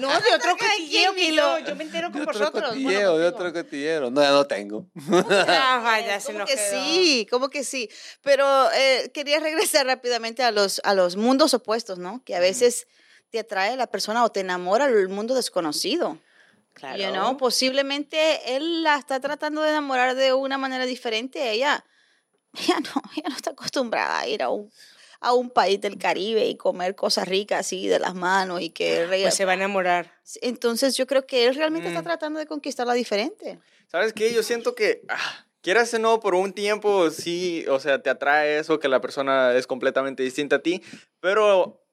No, 0.00 0.08
de 0.20 0.34
otro 0.34 0.56
cotilleo 0.56 1.14
que 1.14 1.34
yo, 1.34 1.58
yo 1.58 1.76
me 1.76 1.84
entero 1.84 2.08
De 2.08 2.12
con 2.12 2.22
otro 2.22 2.38
vosotros. 2.38 2.68
cotilleo, 2.70 3.18
de 3.18 3.30
Bueno, 3.30 3.36
otro 3.36 3.52
cotillero. 3.52 4.10
No, 4.10 4.22
ya 4.22 4.30
no 4.30 4.46
tengo. 4.46 4.86
Ah, 5.30 5.80
vaya, 5.84 6.20
se 6.20 6.26
¿Cómo 6.28 6.40
nos 6.40 6.50
que 6.50 6.56
quedó. 6.56 6.70
sí? 6.84 7.26
¿Cómo 7.30 7.48
que 7.50 7.64
sí? 7.64 7.88
Pero 8.22 8.70
eh, 8.72 9.10
quería 9.14 9.40
regresar 9.40 9.86
rápidamente 9.86 10.42
a 10.42 10.50
los, 10.50 10.80
a 10.84 10.94
los 10.94 11.16
mundos 11.16 11.54
opuestos, 11.54 11.98
¿no? 11.98 12.22
Que 12.24 12.34
a 12.36 12.40
veces 12.40 12.86
te 13.30 13.38
atrae 13.38 13.76
la 13.76 13.86
persona 13.86 14.24
o 14.24 14.30
te 14.32 14.40
enamora 14.40 14.86
el 14.86 15.08
mundo 15.08 15.34
desconocido. 15.34 16.18
Claro. 16.74 16.98
You 16.98 17.10
know, 17.12 17.36
posiblemente 17.36 18.56
él 18.56 18.82
la 18.82 18.96
está 18.96 19.20
tratando 19.20 19.60
de 19.62 19.70
enamorar 19.70 20.14
de 20.14 20.32
una 20.32 20.56
manera 20.56 20.86
diferente. 20.86 21.50
Ella, 21.50 21.84
ella 22.54 22.80
no, 22.80 23.02
ella 23.16 23.28
no 23.28 23.36
está 23.36 23.50
acostumbrada 23.50 24.20
a 24.20 24.26
ir 24.28 24.42
a 24.42 24.48
un, 24.50 24.72
a 25.20 25.32
un 25.34 25.50
país 25.50 25.80
del 25.80 25.98
Caribe 25.98 26.46
y 26.46 26.56
comer 26.56 26.94
cosas 26.94 27.28
ricas 27.28 27.60
así 27.60 27.86
de 27.88 27.98
las 27.98 28.14
manos 28.14 28.60
y 28.62 28.70
que 28.70 29.06
rey- 29.06 29.22
Pues 29.22 29.34
se 29.34 29.44
va 29.44 29.52
a 29.52 29.54
enamorar. 29.54 30.12
entonces 30.40 30.96
yo 30.96 31.06
creo 31.06 31.26
que 31.26 31.46
él 31.46 31.54
realmente 31.54 31.88
está 31.88 32.00
Mm. 32.00 32.04
tratando 32.04 32.38
de 32.40 32.46
conquistarla 32.46 32.94
diferente. 32.94 33.58
¿Sabes 33.88 34.12
qué? 34.12 34.32
Yo 34.32 34.42
siento 34.42 34.74
que, 34.74 35.02
ah, 35.08 35.46
quieras 35.60 35.92
o 35.94 35.98
no, 35.98 36.20
por 36.20 36.34
un 36.34 36.52
tiempo 36.52 37.10
sí, 37.10 37.64
o 37.68 37.78
sea, 37.80 38.00
te 38.02 38.08
atrae 38.08 38.58
eso, 38.58 38.78
que 38.78 38.88
la 38.88 39.00
persona 39.00 39.54
es 39.54 39.66
completamente 39.66 40.22
distinta 40.22 40.56
a 40.56 40.58
ti, 40.60 40.82
pero 41.20 41.84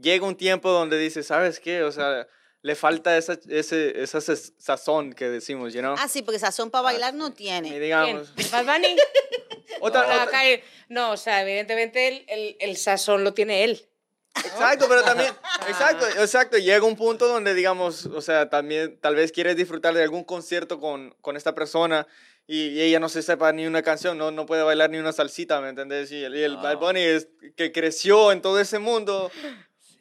llega 0.00 0.26
un 0.26 0.36
tiempo 0.36 0.70
donde 0.70 0.98
dices, 0.98 1.26
¿sabes 1.26 1.60
qué? 1.60 1.82
O 1.84 1.92
sea, 1.92 2.26
le 2.62 2.74
falta 2.76 3.16
esa, 3.18 3.36
ese, 3.48 4.00
esa 4.02 4.20
sa- 4.20 4.36
sazón 4.58 5.12
que 5.12 5.28
decimos, 5.28 5.72
you 5.74 5.80
know? 5.80 5.94
Ah, 5.98 6.08
sí, 6.08 6.22
porque 6.22 6.38
sazón 6.38 6.70
para 6.70 6.82
bailar 6.82 7.12
no 7.14 7.28
Y 7.28 7.32
tiene. 7.32 7.78
digamos, 7.80 8.30
¿Quién? 8.36 8.50
¿Bad 8.52 8.64
Bunny? 8.66 8.96
otra, 9.80 10.02
Ah, 10.02 10.22
otra- 10.24 10.30
cae- 10.30 10.62
No, 10.88 11.10
o 11.12 11.16
sea, 11.16 11.42
evidentemente 11.42 12.06
el, 12.08 12.24
el, 12.28 12.56
el 12.60 12.76
sazón 12.76 13.24
lo 13.24 13.34
tiene 13.34 13.64
él. 13.64 13.86
Exacto, 14.34 14.86
pero 14.88 15.02
también, 15.02 15.30
exacto, 15.68 16.06
exacto, 16.06 16.56
llega 16.56 16.86
un 16.86 16.96
punto 16.96 17.28
donde, 17.28 17.52
digamos, 17.52 18.06
o 18.06 18.22
sea, 18.22 18.48
también 18.48 18.96
tal 18.98 19.14
vez 19.14 19.30
quieres 19.30 19.56
disfrutar 19.56 19.92
de 19.92 20.02
algún 20.02 20.24
concierto 20.24 20.80
con, 20.80 21.14
con 21.20 21.36
esta 21.36 21.54
persona 21.54 22.06
y, 22.46 22.68
y 22.68 22.80
ella 22.80 22.98
no 22.98 23.10
se 23.10 23.20
sepa 23.20 23.52
ni 23.52 23.66
una 23.66 23.82
canción, 23.82 24.16
no, 24.16 24.30
no 24.30 24.46
puede 24.46 24.62
bailar 24.62 24.88
ni 24.88 24.96
una 24.96 25.12
salsita, 25.12 25.60
¿me 25.60 25.68
entendés? 25.68 26.10
Y 26.12 26.24
el, 26.24 26.34
y 26.34 26.42
el 26.44 26.56
Bad 26.56 26.78
Bunny 26.78 27.00
es, 27.00 27.28
que 27.56 27.72
creció 27.72 28.32
en 28.32 28.40
todo 28.40 28.58
ese 28.58 28.78
mundo, 28.78 29.30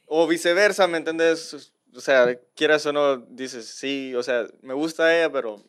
o 0.05 0.25
viceversa, 0.27 0.87
¿me 0.87 0.97
entendés? 0.99 1.73
O 1.95 1.99
sea, 2.01 2.37
quieras 2.55 2.85
o 2.85 2.93
no, 2.93 3.17
dices, 3.17 3.67
sí, 3.67 4.13
o 4.15 4.23
sea, 4.23 4.45
me 4.61 4.73
gusta 4.73 5.15
ella, 5.15 5.31
pero 5.31 5.63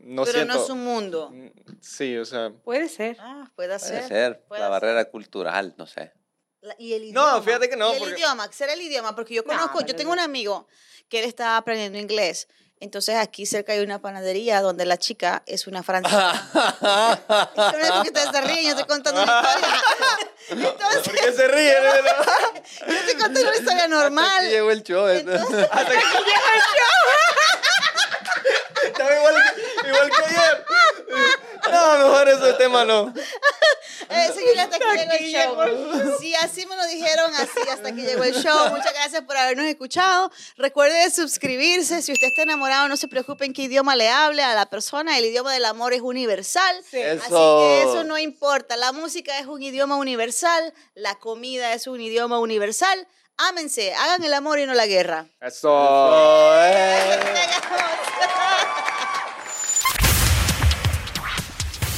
no 0.00 0.22
pero 0.24 0.36
siento... 0.38 0.54
no 0.54 0.62
es 0.64 0.70
un 0.70 0.84
mundo. 0.84 1.30
Mm, 1.32 1.48
Sí, 1.80 2.16
o 2.16 2.24
sea... 2.24 2.50
Puede 2.64 2.88
ser. 2.88 3.16
Ah, 3.20 3.50
puede 3.54 3.68
Puede 3.78 3.78
ser. 3.80 4.08
ser, 4.08 4.40
puede 4.48 4.60
la 4.60 4.66
ser. 4.66 4.70
barrera 4.72 5.04
cultural, 5.06 5.74
no 5.76 5.86
sé. 5.86 6.12
La- 6.60 6.74
y 6.78 6.92
el 6.94 7.12
No, 7.12 7.22
idioma. 7.22 7.42
fíjate 7.42 7.68
que 7.68 7.76
no, 7.76 7.90
Y 7.90 7.92
el 7.94 7.98
porque- 8.00 8.14
idioma, 8.16 8.52
será 8.52 8.72
el 8.72 8.82
idioma, 8.82 9.14
porque 9.14 9.34
yo 9.34 9.42
No, 9.42 9.48
conozco, 9.48 9.80
yo 9.86 9.94
tengo 9.94 10.10
no. 10.14 10.20
un 10.22 10.24
amigo 10.28 10.66
que 11.08 11.20
él 11.20 11.24
está 11.24 11.56
aprendiendo 11.56 11.98
inglés. 11.98 12.48
Entonces 12.80 13.16
aquí 13.16 13.44
cerca 13.44 13.72
hay 13.72 13.80
una 13.80 13.98
panadería 14.00 14.60
donde 14.62 14.86
la 14.86 14.96
chica 14.98 15.42
es 15.46 15.66
una 15.66 15.82
francesa. 15.82 16.42
No 17.56 17.70
sé 17.72 17.92
por 17.92 18.02
qué 18.02 18.08
ustedes 18.08 18.30
se 18.32 18.40
ríen, 18.42 18.62
yo 18.64 18.70
estoy 18.70 18.84
contando 18.84 19.22
una 19.22 19.40
historia. 19.42 19.82
Entonces, 20.50 21.02
¿Por 21.02 21.14
qué 21.14 21.32
se 21.32 21.48
ríen? 21.48 21.76
yo 22.86 22.94
estoy 22.94 23.14
contando 23.14 23.40
una 23.42 23.56
historia 23.56 23.88
normal. 23.88 24.48
llegó 24.48 24.70
el 24.70 24.82
show. 24.82 25.06
Entonces, 25.08 25.68
Estaba 28.84 29.14
igual, 29.16 29.34
que- 29.82 29.88
igual 29.88 30.10
que 30.10 30.22
ayer. 30.24 30.64
No, 31.70 31.98
mejor 31.98 32.28
ese 32.28 32.52
tema 32.54 32.84
no. 32.84 33.12
Señora, 34.34 34.62
hasta 34.64 34.76
aquí 34.76 35.32
llegó 35.32 35.62
el 35.62 35.76
show. 35.76 36.18
Sí, 36.20 36.34
así 36.36 36.66
me 36.66 36.76
lo 36.76 36.86
dijeron, 36.86 37.34
así 37.34 37.68
hasta 37.70 37.88
aquí 37.88 38.02
llegó 38.02 38.24
el 38.24 38.34
show. 38.34 38.70
Muchas 38.70 38.92
gracias 38.92 39.22
por 39.22 39.36
habernos 39.36 39.66
escuchado. 39.66 40.30
Recuerde 40.56 41.10
suscribirse. 41.10 42.02
Si 42.02 42.12
usted 42.12 42.28
está 42.28 42.42
enamorado, 42.42 42.88
no 42.88 42.96
se 42.96 43.08
preocupe 43.08 43.44
en 43.44 43.52
qué 43.52 43.62
idioma 43.62 43.96
le 43.96 44.08
hable 44.08 44.42
a 44.42 44.54
la 44.54 44.66
persona. 44.66 45.18
El 45.18 45.24
idioma 45.26 45.52
del 45.52 45.64
amor 45.64 45.92
es 45.92 46.00
universal. 46.00 46.76
Así 46.78 46.90
que 46.90 47.12
Eso. 47.12 47.80
eso 47.80 48.04
no 48.04 48.18
importa. 48.18 48.76
La 48.76 48.92
música 48.92 49.38
es 49.38 49.46
un 49.46 49.62
idioma 49.62 49.96
universal. 49.96 50.72
La 50.94 51.14
comida 51.16 51.72
es 51.74 51.86
un 51.86 52.00
idioma 52.00 52.38
universal. 52.38 53.06
Ámense, 53.36 53.94
hagan 53.94 54.24
el 54.24 54.34
amor 54.34 54.58
y 54.58 54.66
no 54.66 54.74
la 54.74 54.86
guerra. 54.86 55.26
Eso. 55.40 55.70
Eh. 56.64 57.20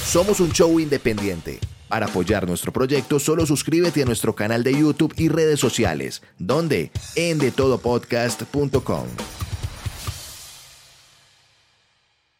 Somos 0.06 0.40
un 0.40 0.52
show 0.52 0.78
independiente. 0.80 1.60
Para 1.90 2.06
apoyar 2.06 2.46
nuestro 2.46 2.72
proyecto, 2.72 3.18
solo 3.18 3.44
suscríbete 3.44 4.02
a 4.02 4.06
nuestro 4.06 4.32
canal 4.32 4.62
de 4.62 4.72
YouTube 4.72 5.12
y 5.16 5.28
redes 5.28 5.58
sociales, 5.58 6.22
donde 6.38 6.92
en 7.16 7.38
detodopodcast.com. 7.38 9.06